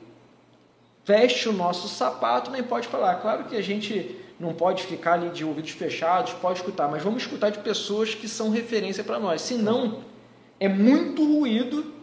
veste 1.05 1.47
o 1.47 1.53
nosso 1.53 1.87
sapato 1.89 2.49
nem 2.49 2.63
pode 2.63 2.87
falar. 2.87 3.15
Claro 3.15 3.43
que 3.43 3.55
a 3.55 3.61
gente 3.61 4.15
não 4.39 4.53
pode 4.53 4.83
ficar 4.83 5.13
ali 5.13 5.29
de 5.29 5.45
ouvidos 5.45 5.71
fechados, 5.71 6.33
pode 6.33 6.59
escutar, 6.59 6.87
mas 6.89 7.03
vamos 7.03 7.21
escutar 7.21 7.51
de 7.51 7.59
pessoas 7.59 8.15
que 8.15 8.27
são 8.27 8.49
referência 8.49 9.03
para 9.03 9.19
nós. 9.19 9.41
Senão, 9.41 9.99
é 10.59 10.67
muito 10.67 11.23
ruído 11.23 12.00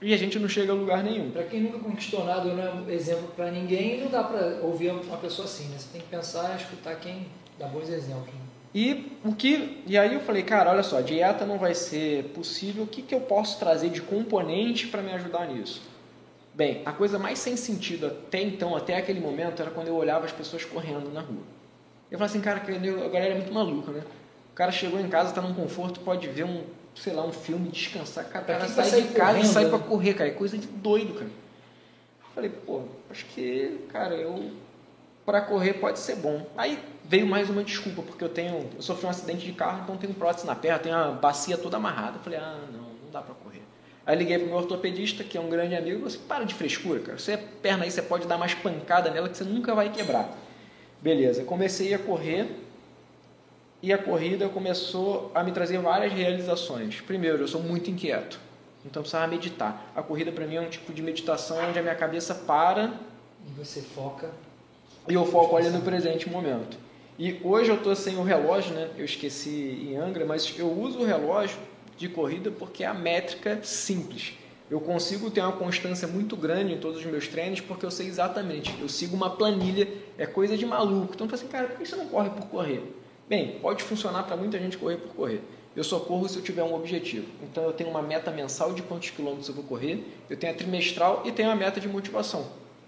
e 0.00 0.14
a 0.14 0.16
gente 0.16 0.38
não 0.38 0.48
chega 0.48 0.72
a 0.72 0.74
lugar 0.74 1.02
nenhum. 1.02 1.30
Para 1.30 1.44
quem 1.44 1.60
nunca 1.60 1.78
conquistou 1.78 2.24
nada, 2.24 2.44
não 2.44 2.88
é 2.88 2.94
exemplo 2.94 3.28
para 3.34 3.50
ninguém, 3.50 4.00
não 4.00 4.10
dá 4.10 4.22
para 4.22 4.60
ouvir 4.62 4.90
uma 4.90 5.16
pessoa 5.16 5.46
assim, 5.46 5.68
né? 5.68 5.76
Você 5.78 5.88
tem 5.92 6.00
que 6.00 6.08
pensar, 6.08 6.56
escutar 6.56 6.96
quem 6.96 7.26
dá 7.58 7.66
bons 7.66 7.88
exemplos. 7.88 8.32
E 8.74 9.12
o 9.24 9.34
que 9.34 9.82
e 9.86 9.96
aí 9.96 10.14
eu 10.14 10.20
falei, 10.20 10.42
cara, 10.42 10.70
olha 10.70 10.82
só, 10.82 11.00
dieta 11.00 11.44
não 11.44 11.58
vai 11.58 11.74
ser 11.74 12.24
possível. 12.26 12.84
O 12.84 12.86
que, 12.86 13.02
que 13.02 13.14
eu 13.14 13.20
posso 13.20 13.58
trazer 13.58 13.88
de 13.88 14.00
componente 14.00 14.86
para 14.86 15.02
me 15.02 15.10
ajudar 15.12 15.48
nisso? 15.48 15.82
Bem, 16.54 16.82
a 16.84 16.92
coisa 16.92 17.18
mais 17.18 17.38
sem 17.38 17.56
sentido 17.56 18.06
até 18.06 18.40
então, 18.40 18.76
até 18.76 18.96
aquele 18.96 19.20
momento, 19.20 19.62
era 19.62 19.70
quando 19.70 19.88
eu 19.88 19.94
olhava 19.94 20.26
as 20.26 20.32
pessoas 20.32 20.64
correndo 20.64 21.12
na 21.12 21.20
rua. 21.20 21.42
Eu 22.10 22.18
falei 22.18 22.30
assim, 22.30 22.40
cara, 22.40 22.60
a 22.60 23.08
galera 23.08 23.34
é 23.34 23.36
muito 23.36 23.52
maluca, 23.52 23.92
né? 23.92 24.02
O 24.52 24.54
cara 24.54 24.72
chegou 24.72 24.98
em 24.98 25.08
casa, 25.08 25.30
está 25.30 25.40
num 25.40 25.54
conforto, 25.54 26.00
pode 26.00 26.26
ver 26.28 26.44
um 26.44 26.64
sei 27.02 27.12
lá, 27.12 27.24
um 27.24 27.32
filme, 27.32 27.68
descansar. 27.68 28.28
Cara, 28.28 28.44
cara 28.44 28.68
sai 28.68 29.02
de 29.02 29.08
casa 29.08 29.38
e 29.38 29.44
sai 29.44 29.68
pra 29.68 29.78
correr, 29.78 30.14
cara. 30.14 30.30
É 30.30 30.32
coisa 30.32 30.58
de 30.58 30.66
doido, 30.66 31.14
cara. 31.14 31.26
Eu 31.26 32.34
falei, 32.34 32.50
pô, 32.50 32.82
acho 33.10 33.24
que, 33.26 33.80
cara, 33.92 34.14
eu. 34.14 34.50
Pra 35.24 35.42
correr 35.42 35.74
pode 35.74 35.98
ser 35.98 36.16
bom. 36.16 36.46
Aí 36.56 36.78
veio 37.04 37.26
mais 37.26 37.50
uma 37.50 37.62
desculpa, 37.62 38.02
porque 38.02 38.24
eu 38.24 38.28
tenho. 38.28 38.68
Eu 38.74 38.82
sofri 38.82 39.06
um 39.06 39.10
acidente 39.10 39.44
de 39.44 39.52
carro, 39.52 39.82
então 39.82 39.96
tenho 39.96 40.14
prótese 40.14 40.46
na 40.46 40.54
perna, 40.54 40.78
tenho 40.78 40.96
a 40.96 41.10
bacia 41.10 41.58
toda 41.58 41.76
amarrada. 41.76 42.16
Eu 42.16 42.22
falei, 42.22 42.38
ah, 42.38 42.58
não, 42.72 42.80
não 42.80 43.10
dá 43.12 43.20
pra 43.20 43.34
correr. 43.34 43.62
Aí 44.06 44.16
liguei 44.16 44.38
pro 44.38 44.46
meu 44.46 44.56
ortopedista, 44.56 45.22
que 45.22 45.36
é 45.36 45.40
um 45.40 45.50
grande 45.50 45.74
amigo, 45.74 45.96
e 45.96 46.00
falei 46.00 46.16
assim, 46.16 46.26
para 46.26 46.44
de 46.44 46.54
frescura, 46.54 47.00
cara. 47.00 47.18
Você 47.18 47.32
é 47.32 47.36
perna 47.36 47.84
aí, 47.84 47.90
você 47.90 48.00
pode 48.00 48.26
dar 48.26 48.38
mais 48.38 48.54
pancada 48.54 49.10
nela 49.10 49.28
que 49.28 49.36
você 49.36 49.44
nunca 49.44 49.74
vai 49.74 49.90
quebrar. 49.90 50.34
Beleza, 51.02 51.44
comecei 51.44 51.92
a 51.92 51.98
correr 51.98 52.48
e 53.82 53.92
a 53.92 53.98
corrida 53.98 54.48
começou 54.48 55.30
a 55.34 55.42
me 55.42 55.52
trazer 55.52 55.78
várias 55.78 56.12
realizações. 56.12 57.00
Primeiro, 57.00 57.38
eu 57.38 57.48
sou 57.48 57.62
muito 57.62 57.90
inquieto, 57.90 58.40
então 58.84 59.02
precisava 59.02 59.26
meditar. 59.26 59.92
A 59.94 60.02
corrida 60.02 60.32
para 60.32 60.46
mim 60.46 60.56
é 60.56 60.60
um 60.60 60.68
tipo 60.68 60.92
de 60.92 61.02
meditação 61.02 61.58
onde 61.68 61.78
a 61.78 61.82
minha 61.82 61.94
cabeça 61.94 62.34
para 62.34 62.92
e 63.46 63.50
você 63.52 63.80
foca 63.80 64.30
e 65.08 65.14
eu 65.14 65.24
foco 65.24 65.56
ali 65.56 65.70
no 65.70 65.80
presente 65.80 66.28
momento. 66.28 66.76
E 67.18 67.40
hoje 67.42 67.70
eu 67.70 67.76
estou 67.76 67.96
sem 67.96 68.16
o 68.16 68.22
relógio, 68.22 68.74
né? 68.74 68.90
Eu 68.96 69.04
esqueci 69.04 69.88
em 69.88 69.96
Angra, 69.96 70.24
mas 70.24 70.54
eu 70.56 70.70
uso 70.70 71.00
o 71.00 71.04
relógio 71.04 71.58
de 71.96 72.08
corrida 72.08 72.50
porque 72.50 72.84
é 72.84 72.86
a 72.86 72.94
métrica 72.94 73.58
simples. 73.62 74.34
Eu 74.70 74.80
consigo 74.80 75.30
ter 75.30 75.40
uma 75.40 75.52
constância 75.52 76.06
muito 76.06 76.36
grande 76.36 76.74
em 76.74 76.78
todos 76.78 76.98
os 76.98 77.06
meus 77.06 77.26
treinos 77.26 77.60
porque 77.60 77.84
eu 77.84 77.90
sei 77.90 78.06
exatamente. 78.06 78.76
Eu 78.80 78.88
sigo 78.88 79.16
uma 79.16 79.30
planilha, 79.30 79.88
é 80.16 80.26
coisa 80.26 80.56
de 80.56 80.66
maluco. 80.66 81.14
Então 81.14 81.26
eu 81.26 81.30
falo 81.30 81.42
assim, 81.42 81.50
cara, 81.50 81.68
por 81.68 81.78
que 81.78 81.86
você 81.86 81.96
não 81.96 82.06
corre 82.06 82.30
por 82.30 82.46
correr? 82.46 82.82
Bem, 83.28 83.58
pode 83.60 83.82
funcionar 83.82 84.22
para 84.22 84.36
muita 84.36 84.58
gente 84.58 84.78
correr 84.78 84.96
por 84.96 85.14
correr. 85.14 85.42
Eu 85.76 85.84
só 85.84 86.00
corro 86.00 86.28
se 86.28 86.36
eu 86.36 86.42
tiver 86.42 86.62
um 86.62 86.74
objetivo. 86.74 87.26
Então 87.42 87.62
eu 87.64 87.72
tenho 87.72 87.90
uma 87.90 88.00
meta 88.00 88.30
mensal 88.30 88.72
de 88.72 88.82
quantos 88.82 89.10
quilômetros 89.10 89.48
eu 89.48 89.54
vou 89.54 89.64
correr, 89.64 90.02
eu 90.30 90.36
tenho 90.36 90.52
a 90.52 90.56
trimestral 90.56 91.22
e 91.26 91.30
tenho 91.30 91.50
a 91.50 91.54
meta 91.54 91.78
de 91.78 91.86
motivação. 91.86 92.46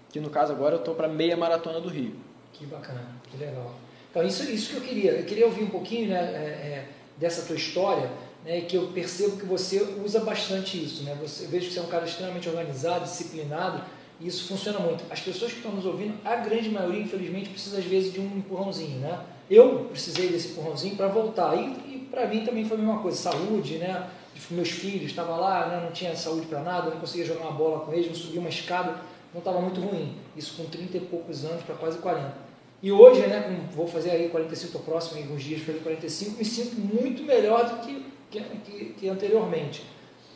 Que 0.09 0.19
no 0.19 0.29
caso 0.29 0.51
agora 0.51 0.75
eu 0.75 0.79
estou 0.79 0.95
para 0.95 1.07
meia 1.07 1.37
maratona 1.37 1.79
do 1.79 1.87
Rio. 1.87 2.15
Que 2.51 2.65
bacana, 2.65 3.05
que 3.29 3.37
legal. 3.37 3.75
Então 4.09 4.23
isso, 4.23 4.43
isso 4.51 4.71
que 4.71 4.77
eu 4.77 4.81
queria. 4.81 5.11
Eu 5.11 5.25
queria 5.25 5.45
ouvir 5.45 5.63
um 5.63 5.69
pouquinho 5.69 6.09
né, 6.09 6.19
é, 6.19 6.39
é, 6.39 6.87
dessa 7.17 7.43
tua 7.43 7.55
história, 7.55 8.11
né, 8.43 8.61
que 8.61 8.75
eu 8.75 8.87
percebo 8.87 9.37
que 9.37 9.45
você 9.45 9.81
usa 10.03 10.19
bastante 10.19 10.83
isso. 10.83 11.03
Né? 11.03 11.15
Você, 11.21 11.45
eu 11.45 11.49
vejo 11.49 11.67
que 11.67 11.73
você 11.73 11.79
é 11.79 11.83
um 11.83 11.87
cara 11.87 12.05
extremamente 12.05 12.49
organizado, 12.49 13.05
disciplinado, 13.05 13.83
e 14.19 14.27
isso 14.27 14.47
funciona 14.47 14.79
muito. 14.79 15.03
As 15.09 15.21
pessoas 15.21 15.51
que 15.51 15.59
estão 15.59 15.71
nos 15.71 15.85
ouvindo, 15.85 16.15
a 16.25 16.35
grande 16.37 16.69
maioria, 16.69 17.01
infelizmente, 17.01 17.49
precisa 17.49 17.77
às 17.77 17.85
vezes 17.85 18.11
de 18.11 18.19
um 18.19 18.37
empurrãozinho, 18.37 18.99
né? 18.99 19.19
Eu 19.49 19.87
precisei 19.89 20.29
desse 20.29 20.49
empurrãozinho 20.49 20.95
para 20.95 21.07
voltar. 21.07 21.55
E, 21.55 21.95
e 21.95 22.07
para 22.09 22.27
mim 22.27 22.43
também 22.45 22.65
foi 22.65 22.77
a 22.77 22.79
mesma 22.79 22.99
coisa, 22.99 23.17
saúde, 23.17 23.77
né? 23.77 24.09
meus 24.49 24.69
filhos, 24.69 25.11
estava 25.11 25.35
lá, 25.35 25.67
né, 25.67 25.81
não 25.83 25.91
tinha 25.91 26.15
saúde 26.15 26.47
para 26.47 26.61
nada, 26.61 26.89
não 26.89 26.99
conseguia 26.99 27.25
jogar 27.25 27.41
uma 27.41 27.51
bola 27.51 27.81
com 27.81 27.93
eles, 27.93 28.07
não 28.07 28.15
subia 28.15 28.39
uma 28.39 28.49
escada, 28.49 28.95
não 29.33 29.39
estava 29.39 29.61
muito 29.61 29.79
ruim. 29.79 30.17
Isso 30.35 30.55
com 30.57 30.65
30 30.69 30.97
e 30.97 31.01
poucos 31.01 31.45
anos 31.45 31.63
para 31.63 31.75
quase 31.75 31.97
40. 31.99 32.33
E 32.81 32.91
hoje, 32.91 33.21
né, 33.21 33.67
vou 33.73 33.87
fazer 33.87 34.11
aí 34.11 34.29
45, 34.29 34.65
estou 34.65 34.81
próximo, 34.81 35.19
em 35.19 35.23
alguns 35.23 35.43
dias 35.43 35.61
fazer 35.61 35.79
45, 35.79 36.37
me 36.37 36.45
sinto 36.45 36.75
muito 36.75 37.23
melhor 37.23 37.69
do 37.69 37.85
que, 37.85 38.05
que, 38.31 38.95
que 38.97 39.09
anteriormente. 39.09 39.85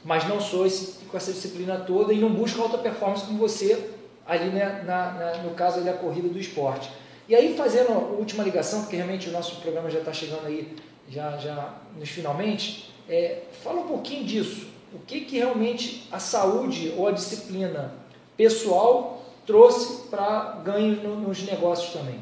Mas 0.04 0.28
não 0.28 0.40
sou 0.40 0.66
esse, 0.66 1.04
com 1.06 1.18
essa 1.18 1.34
disciplina 1.34 1.78
toda 1.78 2.14
e 2.14 2.20
não 2.20 2.32
busco 2.32 2.62
alta 2.62 2.78
performance 2.78 3.26
como 3.26 3.40
você 3.40 3.90
ali 4.28 4.50
né, 4.50 4.84
na, 4.86 5.12
na, 5.12 5.38
no 5.40 5.52
caso 5.52 5.82
da 5.82 5.94
corrida 5.94 6.28
do 6.30 6.40
esporte. 6.40 6.92
E 7.28 7.36
aí, 7.36 7.56
fazendo 7.58 7.92
a 7.92 7.98
última 7.98 8.44
ligação, 8.44 8.82
porque 8.82 8.96
realmente 8.96 9.30
o 9.30 9.32
nosso 9.32 9.60
programa 9.62 9.90
já 9.90 10.00
está 10.00 10.14
chegando 10.14 10.46
aí, 10.46 10.76
já, 11.10 11.38
já 11.38 11.74
nos 11.98 12.10
finalmente, 12.10 12.94
é, 13.10 13.44
fala 13.64 13.82
um 13.82 13.88
pouquinho 13.88 14.24
disso. 14.24 14.68
O 14.94 15.00
que, 15.00 15.22
que 15.22 15.38
realmente 15.38 16.08
a 16.12 16.20
saúde 16.20 16.94
ou 16.96 17.08
a 17.08 17.12
disciplina 17.12 17.94
pessoal 18.38 19.26
trouxe 19.46 20.08
para 20.10 20.62
ganho 20.64 21.02
no, 21.04 21.16
nos 21.16 21.44
negócios 21.44 21.94
também? 21.94 22.20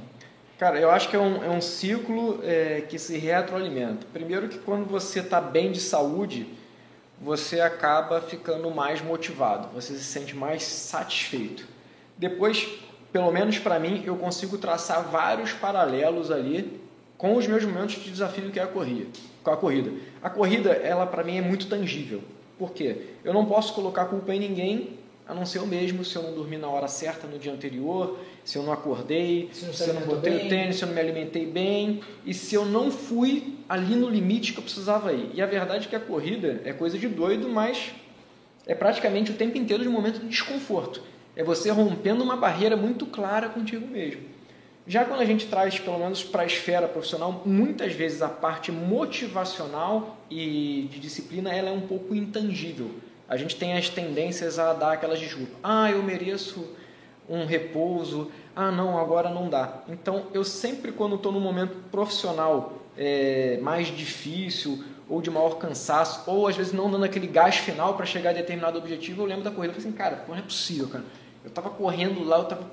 Cara, 0.58 0.80
eu 0.80 0.90
acho 0.90 1.10
que 1.10 1.16
é 1.16 1.20
um, 1.20 1.44
é 1.44 1.50
um 1.50 1.62
ciclo 1.62 2.40
é, 2.44 2.82
que 2.88 2.98
se 2.98 3.18
retroalimenta. 3.18 4.06
Primeiro 4.14 4.48
que 4.48 4.60
quando 4.60 4.86
você 4.86 5.20
está 5.20 5.42
bem 5.42 5.72
de 5.72 5.82
saúde, 5.82 6.48
você 7.20 7.60
acaba 7.60 8.22
ficando 8.22 8.70
mais 8.72 9.02
motivado, 9.02 9.70
você 9.74 9.94
se 9.94 10.04
sente 10.04 10.36
mais 10.36 10.64
satisfeito. 10.64 11.68
Depois, 12.18 12.68
pelo 13.14 13.32
menos 13.32 13.60
para 13.60 13.80
mim, 13.80 14.04
eu 14.06 14.16
consigo 14.16 14.58
traçar 14.58 15.04
vários 15.04 15.54
paralelos 15.54 16.32
ali 16.32 16.82
com 17.16 17.38
os 17.38 17.46
meus 17.46 17.64
momentos 17.64 18.04
de 18.04 18.10
desafio 18.10 18.50
que 18.50 18.60
é 18.60 18.64
a 18.64 18.68
corrida. 18.68 19.06
Com 19.44 19.52
a 19.52 19.56
corrida, 19.56 19.92
a 20.22 20.30
corrida, 20.32 20.72
ela 20.72 21.06
para 21.06 21.24
mim 21.24 21.38
é 21.38 21.42
muito 21.42 21.68
tangível. 21.68 22.22
Por 22.58 22.74
quê? 22.74 22.98
Eu 23.24 23.32
não 23.32 23.46
posso 23.46 23.74
colocar 23.74 24.06
culpa 24.06 24.34
em 24.34 24.40
ninguém 24.40 24.98
a 25.28 25.34
não 25.34 25.46
ser 25.46 25.60
eu 25.60 25.68
mesmo, 25.68 26.04
se 26.04 26.16
eu 26.16 26.24
não 26.24 26.34
dormi 26.34 26.58
na 26.58 26.68
hora 26.68 26.88
certa 26.88 27.28
no 27.28 27.38
dia 27.38 27.54
anterior, 27.54 28.20
se 28.44 28.58
eu 28.58 28.64
não 28.64 28.74
acordei, 28.74 29.50
se, 29.54 29.66
não 29.66 29.74
se 29.74 29.88
eu 29.88 29.94
não 29.94 30.02
botei 30.02 30.34
bem. 30.34 30.46
o 30.46 30.50
tênis, 30.50 30.76
se 30.76 30.84
eu 30.84 30.88
não 30.88 30.96
me 30.96 31.00
alimentei 31.00 31.46
bem 31.46 32.02
e 32.26 32.34
se 32.34 32.56
eu 32.56 32.66
não 32.66 32.92
fui 32.92 33.58
ali 33.70 33.96
no 33.96 34.10
limite 34.10 34.52
que 34.52 34.60
eu 34.60 34.64
precisava 34.64 35.14
ir. 35.14 35.30
E 35.34 35.42
a 35.42 35.46
verdade 35.46 35.86
é 35.86 35.90
que 35.90 35.96
a 35.96 36.00
corrida 36.00 36.62
é 36.66 36.74
coisa 36.74 36.98
de 36.98 37.08
doido, 37.08 37.48
mas 37.48 37.94
é 38.66 38.74
praticamente 38.74 39.32
o 39.32 39.36
tempo 39.36 39.58
inteiro 39.58 39.84
de 39.84 39.90
um 39.90 39.94
momento 39.94 40.20
de 40.20 40.28
desconforto. 40.28 41.02
É 41.36 41.44
você 41.44 41.72
rompendo 41.72 42.24
uma 42.24 42.36
barreira 42.36 42.78
muito 42.78 43.06
clara 43.06 43.50
contigo 43.50 43.88
mesmo. 43.88 44.34
Já 44.86 45.06
quando 45.06 45.22
a 45.22 45.26
gente 45.26 45.48
traz, 45.48 45.80
pelo 45.80 45.98
menos 45.98 46.24
para 46.24 46.44
a 46.44 46.46
esfera 46.46 46.88
profissional, 46.88 47.42
muitas 47.46 47.94
vezes 47.94 48.22
a 48.22 48.28
parte 48.28 48.72
motivacional 48.72 50.18
e 50.30 50.90
de 50.92 51.00
disciplina 51.00 51.54
ela 51.54 51.70
é 51.70 51.72
um 51.72 51.82
pouco 51.82 52.14
intangível. 52.14 52.92
A 53.28 53.38
gente 53.38 53.56
tem 53.56 53.78
as 53.78 53.88
tendências 53.88 54.60
a 54.60 54.74
dar 54.74 54.92
aquelas 54.92 55.20
desculpas. 55.20 55.56
Ah, 55.64 55.90
eu 55.90 56.04
mereço 56.04 56.68
um 57.30 57.46
repouso. 57.46 58.30
Ah, 58.54 58.72
não, 58.72 59.00
agora 59.00 59.30
não 59.30 59.50
dá. 59.50 59.84
Então, 59.88 60.28
eu 60.34 60.44
sempre, 60.44 60.92
quando 60.92 61.16
estou 61.16 61.32
num 61.32 61.40
momento 61.40 61.78
profissional 61.90 62.74
é, 62.98 63.58
mais 63.62 63.88
difícil 63.88 64.84
ou 65.10 65.22
de 65.22 65.32
maior 65.32 65.58
cansaço, 65.58 66.30
ou 66.30 66.46
às 66.46 66.58
vezes 66.58 66.74
não 66.74 66.92
dando 66.92 67.06
aquele 67.06 67.28
gás 67.28 67.56
final 67.56 67.96
para 67.96 68.06
chegar 68.06 68.32
a 68.32 68.34
determinado 68.34 68.78
objetivo, 68.78 69.22
eu 69.22 69.26
lembro 69.26 69.46
da 69.46 69.52
corrida. 69.52 69.74
Eu 69.74 69.76
falei 69.76 69.88
assim, 69.88 69.98
cara, 69.98 70.26
não 70.28 70.36
é 70.36 70.42
possível, 70.42 70.90
cara 70.90 71.06
eu 71.44 71.50
estava 71.50 71.70
correndo 71.70 72.24
lá, 72.24 72.38
eu 72.38 72.44
estava 72.44 72.64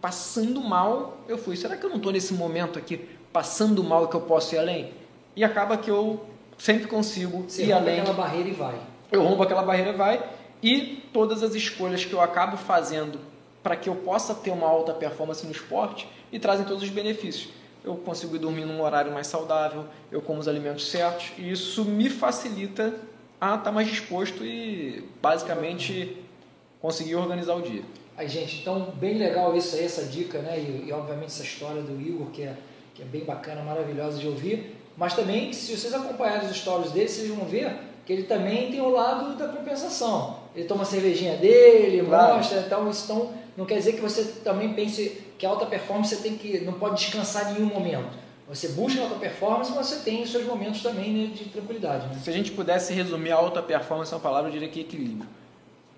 passando 0.00 0.60
mal. 0.60 1.18
Eu 1.28 1.36
fui, 1.36 1.56
será 1.56 1.76
que 1.76 1.84
eu 1.84 1.90
não 1.90 1.96
estou 1.96 2.12
nesse 2.12 2.32
momento 2.34 2.78
aqui 2.78 3.08
passando 3.32 3.84
mal 3.84 4.08
que 4.08 4.16
eu 4.16 4.22
posso 4.22 4.54
ir 4.54 4.58
além? 4.58 4.92
E 5.34 5.44
acaba 5.44 5.76
que 5.76 5.90
eu 5.90 6.24
sempre 6.56 6.86
consigo 6.86 7.44
Você 7.46 7.66
ir 7.66 7.72
além. 7.72 8.00
aquela 8.00 8.14
barreira 8.14 8.48
e 8.48 8.52
vai. 8.52 8.74
Eu 9.12 9.22
rompo 9.22 9.42
aquela 9.42 9.62
barreira 9.62 9.90
e 9.90 9.96
vai. 9.96 10.24
E 10.62 11.04
todas 11.12 11.42
as 11.42 11.54
escolhas 11.54 12.04
que 12.04 12.12
eu 12.12 12.20
acabo 12.20 12.56
fazendo 12.56 13.20
para 13.62 13.76
que 13.76 13.88
eu 13.88 13.96
possa 13.96 14.34
ter 14.34 14.50
uma 14.50 14.66
alta 14.66 14.94
performance 14.94 15.44
no 15.44 15.52
esporte 15.52 16.08
e 16.32 16.38
trazem 16.38 16.64
todos 16.64 16.82
os 16.82 16.88
benefícios. 16.88 17.50
Eu 17.84 17.96
consigo 17.96 18.34
ir 18.34 18.38
dormir 18.38 18.64
num 18.64 18.80
horário 18.80 19.12
mais 19.12 19.26
saudável, 19.26 19.84
eu 20.10 20.20
como 20.22 20.40
os 20.40 20.48
alimentos 20.48 20.90
certos 20.90 21.32
e 21.36 21.50
isso 21.50 21.84
me 21.84 22.08
facilita 22.08 22.94
a 23.40 23.56
estar 23.56 23.70
mais 23.70 23.88
disposto 23.88 24.44
e 24.44 25.04
basicamente 25.20 26.16
conseguir 26.80 27.16
organizar 27.16 27.54
o 27.54 27.62
dia. 27.62 27.82
Aí, 28.16 28.28
gente, 28.28 28.60
então, 28.60 28.94
bem 28.94 29.18
legal 29.18 29.54
isso 29.54 29.76
aí, 29.76 29.84
essa 29.84 30.04
dica, 30.04 30.38
né? 30.38 30.58
E, 30.58 30.88
e, 30.88 30.92
obviamente 30.92 31.26
essa 31.26 31.42
história 31.42 31.82
do 31.82 32.00
Igor, 32.00 32.28
que 32.28 32.42
é, 32.42 32.54
que 32.94 33.02
é 33.02 33.04
bem 33.04 33.24
bacana, 33.24 33.62
maravilhosa 33.62 34.18
de 34.18 34.26
ouvir. 34.26 34.74
Mas 34.96 35.14
também, 35.14 35.52
se 35.52 35.76
vocês 35.76 35.92
acompanharem 35.92 36.48
os 36.48 36.56
stories 36.56 36.92
dele, 36.92 37.08
vocês 37.08 37.28
vão 37.28 37.44
ver 37.44 37.76
que 38.06 38.12
ele 38.12 38.22
também 38.22 38.70
tem 38.70 38.80
o 38.80 38.88
lado 38.88 39.36
da 39.36 39.48
compensação. 39.48 40.38
Ele 40.54 40.66
toma 40.66 40.82
a 40.82 40.86
cervejinha 40.86 41.36
dele, 41.36 42.06
claro. 42.06 42.36
mostra, 42.36 42.60
então, 42.60 42.90
então 42.90 43.30
não 43.54 43.66
quer 43.66 43.78
dizer 43.78 43.92
que 43.92 44.00
você 44.00 44.24
também 44.42 44.72
pense 44.72 45.20
que 45.36 45.44
alta 45.44 45.66
performance 45.66 46.14
você 46.14 46.22
tem 46.22 46.38
que 46.38 46.60
não 46.60 46.74
pode 46.74 47.04
descansar 47.04 47.50
em 47.50 47.54
nenhum 47.54 47.66
momento. 47.66 48.16
Você 48.48 48.68
busca 48.68 49.02
alta 49.02 49.16
performance, 49.16 49.72
mas 49.74 49.88
você 49.88 49.96
tem 49.96 50.22
os 50.22 50.30
seus 50.30 50.44
momentos 50.44 50.82
também 50.82 51.12
né, 51.12 51.34
de 51.34 51.46
tranquilidade. 51.46 52.06
Né? 52.06 52.20
Se 52.22 52.30
a 52.30 52.32
gente 52.32 52.52
pudesse 52.52 52.94
resumir 52.94 53.32
a 53.32 53.36
alta 53.36 53.60
performance 53.60 54.10
em 54.12 54.14
uma 54.14 54.20
palavra, 54.20 54.48
eu 54.48 54.52
diria 54.52 54.68
que 54.68 54.80
equilíbrio 54.80 55.26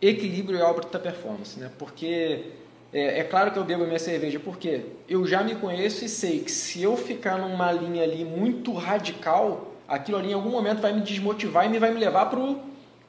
equilíbrio 0.00 0.58
e 0.58 0.62
alta 0.62 0.98
performance, 0.98 1.58
né? 1.58 1.70
Porque 1.78 2.44
é, 2.92 3.20
é, 3.20 3.24
claro 3.24 3.50
que 3.50 3.58
eu 3.58 3.64
bebo 3.64 3.84
minha 3.84 3.98
cerveja, 3.98 4.40
porque 4.40 4.82
eu 5.08 5.26
já 5.26 5.42
me 5.42 5.54
conheço 5.54 6.04
e 6.04 6.08
sei 6.08 6.40
que 6.40 6.50
se 6.50 6.82
eu 6.82 6.96
ficar 6.96 7.38
numa 7.38 7.70
linha 7.70 8.02
ali 8.02 8.24
muito 8.24 8.72
radical, 8.72 9.74
aquilo 9.86 10.18
ali 10.18 10.30
em 10.30 10.34
algum 10.34 10.50
momento 10.50 10.80
vai 10.80 10.92
me 10.92 11.00
desmotivar 11.00 11.66
e 11.66 11.68
me 11.68 11.78
vai 11.78 11.92
me 11.92 12.00
levar 12.00 12.26
para 12.26 12.40
o 12.40 12.60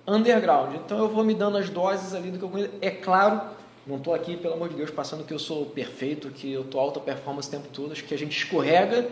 underground. 0.08 0.76
Então 0.76 0.98
eu 0.98 1.08
vou 1.08 1.24
me 1.24 1.34
dando 1.34 1.58
as 1.58 1.70
doses 1.70 2.14
ali 2.14 2.32
do 2.32 2.38
que 2.38 2.44
eu 2.44 2.50
conheço. 2.50 2.72
É 2.82 2.92
claro, 2.92 3.42
não 3.88 3.98
estou 3.98 4.14
aqui, 4.14 4.36
pelo 4.36 4.56
amor 4.56 4.70
de 4.70 4.76
Deus, 4.76 4.92
passando 4.92 5.24
que 5.24 5.34
eu 5.34 5.40
sou 5.40 5.66
perfeito, 5.68 6.30
que 6.30 6.52
eu 6.52 6.62
estou 6.62 6.82
alta 6.82 7.00
performance 7.00 7.48
o 7.48 7.52
tempo 7.52 7.68
todo, 7.72 7.92
acho 7.92 8.04
que 8.04 8.14
a 8.14 8.18
gente 8.18 8.38
escorrega 8.38 9.08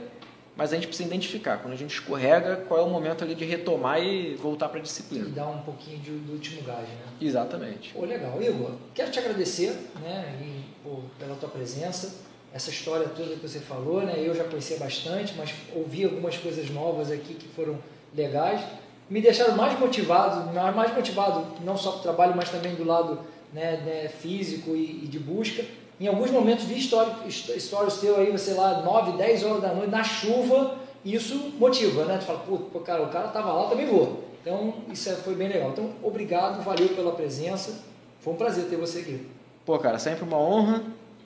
mas 0.58 0.74
a 0.74 0.76
gente 0.76 0.88
precisa 0.88 1.08
identificar, 1.08 1.60
quando 1.60 1.74
a 1.74 1.78
gente 1.78 1.92
escorrega, 1.92 2.66
qual 2.68 2.80
é 2.80 2.84
o 2.84 2.90
momento 2.90 3.24
ali 3.24 3.36
de 3.36 3.46
retomar 3.46 4.02
e 4.02 4.34
voltar 4.36 4.68
para 4.70 4.80
a 4.80 4.82
disciplina. 4.82 5.28
E 5.28 5.32
dar 5.32 5.48
um 5.48 5.60
pouquinho 5.60 6.00
de, 6.00 6.10
do 6.12 6.34
último 6.34 6.64
gás, 6.64 6.88
né? 6.88 7.06
Exatamente. 7.22 7.94
Pô, 7.94 8.04
legal. 8.04 8.42
Igor, 8.42 8.72
quero 8.96 9.12
te 9.12 9.20
agradecer 9.20 9.78
né, 10.02 10.36
e, 10.42 10.64
pô, 10.84 11.02
pela 11.20 11.36
tua 11.36 11.50
presença, 11.50 12.16
essa 12.52 12.72
história 12.72 13.08
toda 13.10 13.36
que 13.36 13.48
você 13.48 13.60
falou, 13.60 14.02
né? 14.02 14.16
Eu 14.18 14.34
já 14.34 14.46
conhecia 14.46 14.78
bastante, 14.78 15.36
mas 15.38 15.54
ouvi 15.76 16.06
algumas 16.06 16.36
coisas 16.38 16.70
novas 16.72 17.12
aqui 17.12 17.36
que 17.36 17.48
foram 17.50 17.78
legais. 18.16 18.62
Me 19.08 19.22
deixaram 19.22 19.56
mais 19.56 19.80
motivado, 19.80 20.52
mais 20.54 20.94
motivado 20.94 21.46
não 21.64 21.78
só 21.78 21.92
para 21.92 22.00
o 22.00 22.04
trabalho, 22.04 22.34
mas 22.36 22.50
também 22.50 22.74
do 22.74 22.84
lado 22.84 23.20
né, 23.54 23.78
né, 23.86 24.08
físico 24.08 24.76
e, 24.76 25.04
e 25.04 25.08
de 25.08 25.20
busca. 25.20 25.64
Em 26.00 26.08
alguns 26.08 26.30
momentos 26.30 26.66
vi 26.66 26.78
histórias 26.78 28.00
teu 28.00 28.18
aí, 28.18 28.32
você 28.32 28.54
lá, 28.54 28.82
9, 28.82 29.18
10 29.18 29.44
horas 29.44 29.62
da 29.62 29.74
noite, 29.74 29.90
na 29.90 30.04
chuva, 30.04 30.78
isso 31.04 31.54
motiva, 31.58 32.06
né? 32.06 32.18
Tu 32.20 32.26
fala, 32.26 32.40
pô, 32.40 32.80
cara, 32.82 33.04
o 33.04 33.10
cara 33.10 33.30
tava 33.30 33.52
lá, 33.52 33.70
também 33.70 33.88
vou. 33.88 34.24
Então, 34.42 34.76
isso 34.92 35.10
é, 35.10 35.14
foi 35.14 35.34
bem 35.36 35.48
legal. 35.48 35.72
Então, 35.72 35.90
obrigado, 36.04 36.64
valeu 36.64 36.90
pela 36.90 37.12
presença. 37.14 37.84
Foi 38.20 38.34
um 38.34 38.38
prazer 38.38 38.66
ter 38.66 38.76
você 38.76 39.00
aqui. 39.00 39.28
Pô, 39.66 39.78
cara, 39.80 39.98
sempre 39.98 40.24
uma 40.24 40.38
honra. 40.38 40.84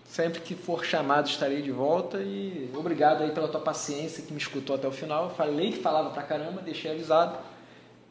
Sempre 0.07 0.41
que 0.41 0.55
for 0.55 0.83
chamado, 0.83 1.27
estarei 1.27 1.61
de 1.61 1.71
volta. 1.71 2.21
E 2.21 2.69
obrigado 2.75 3.23
aí 3.23 3.31
pela 3.31 3.47
tua 3.47 3.61
paciência 3.61 4.23
que 4.23 4.33
me 4.33 4.39
escutou 4.39 4.75
até 4.75 4.87
o 4.87 4.91
final. 4.91 5.29
Falei 5.29 5.71
que 5.71 5.79
falava 5.79 6.09
pra 6.09 6.23
caramba, 6.23 6.61
deixei 6.61 6.91
avisado. 6.91 7.37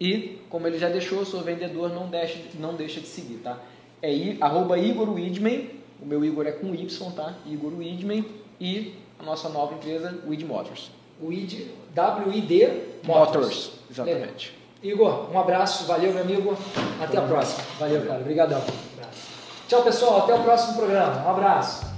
E, 0.01 0.39
como 0.49 0.67
ele 0.67 0.79
já 0.79 0.89
deixou, 0.89 1.19
eu 1.19 1.27
sou 1.27 1.43
vendedor, 1.43 1.91
não 1.91 2.09
deixa, 2.09 2.39
não 2.59 2.75
deixa 2.75 3.01
de 3.01 3.07
seguir, 3.07 3.39
tá? 3.39 3.59
É 4.01 4.11
arroba 4.41 4.79
Igor 4.79 5.11
Widman, 5.13 5.69
o 6.03 6.07
meu 6.07 6.25
Igor 6.25 6.47
é 6.47 6.53
com 6.53 6.75
Y, 6.75 7.11
tá? 7.15 7.35
Igor 7.47 7.73
Widman. 7.77 8.25
E 8.61 8.95
a 9.19 9.23
nossa 9.23 9.49
nova 9.49 9.75
empresa, 9.75 10.19
Wid 10.27 10.45
Motors. 10.45 10.91
Wid, 11.23 11.71
W-I-D 11.95 12.83
Motors. 13.05 13.37
Motors. 13.37 13.73
Exatamente. 13.91 14.59
Igor, 14.83 15.31
um 15.31 15.39
abraço. 15.39 15.85
Valeu, 15.85 16.13
meu 16.13 16.23
amigo. 16.23 16.57
Até 17.03 17.19
a 17.19 17.23
próxima. 17.23 17.63
Valeu, 17.79 18.07
cara. 18.07 18.21
Obrigadão. 18.21 18.63
Tchau, 19.69 19.83
pessoal. 19.83 20.25
Até 20.25 20.35
o 20.35 20.43
próximo 20.43 20.77
programa. 20.77 21.27
Um 21.27 21.31
abraço. 21.31 21.90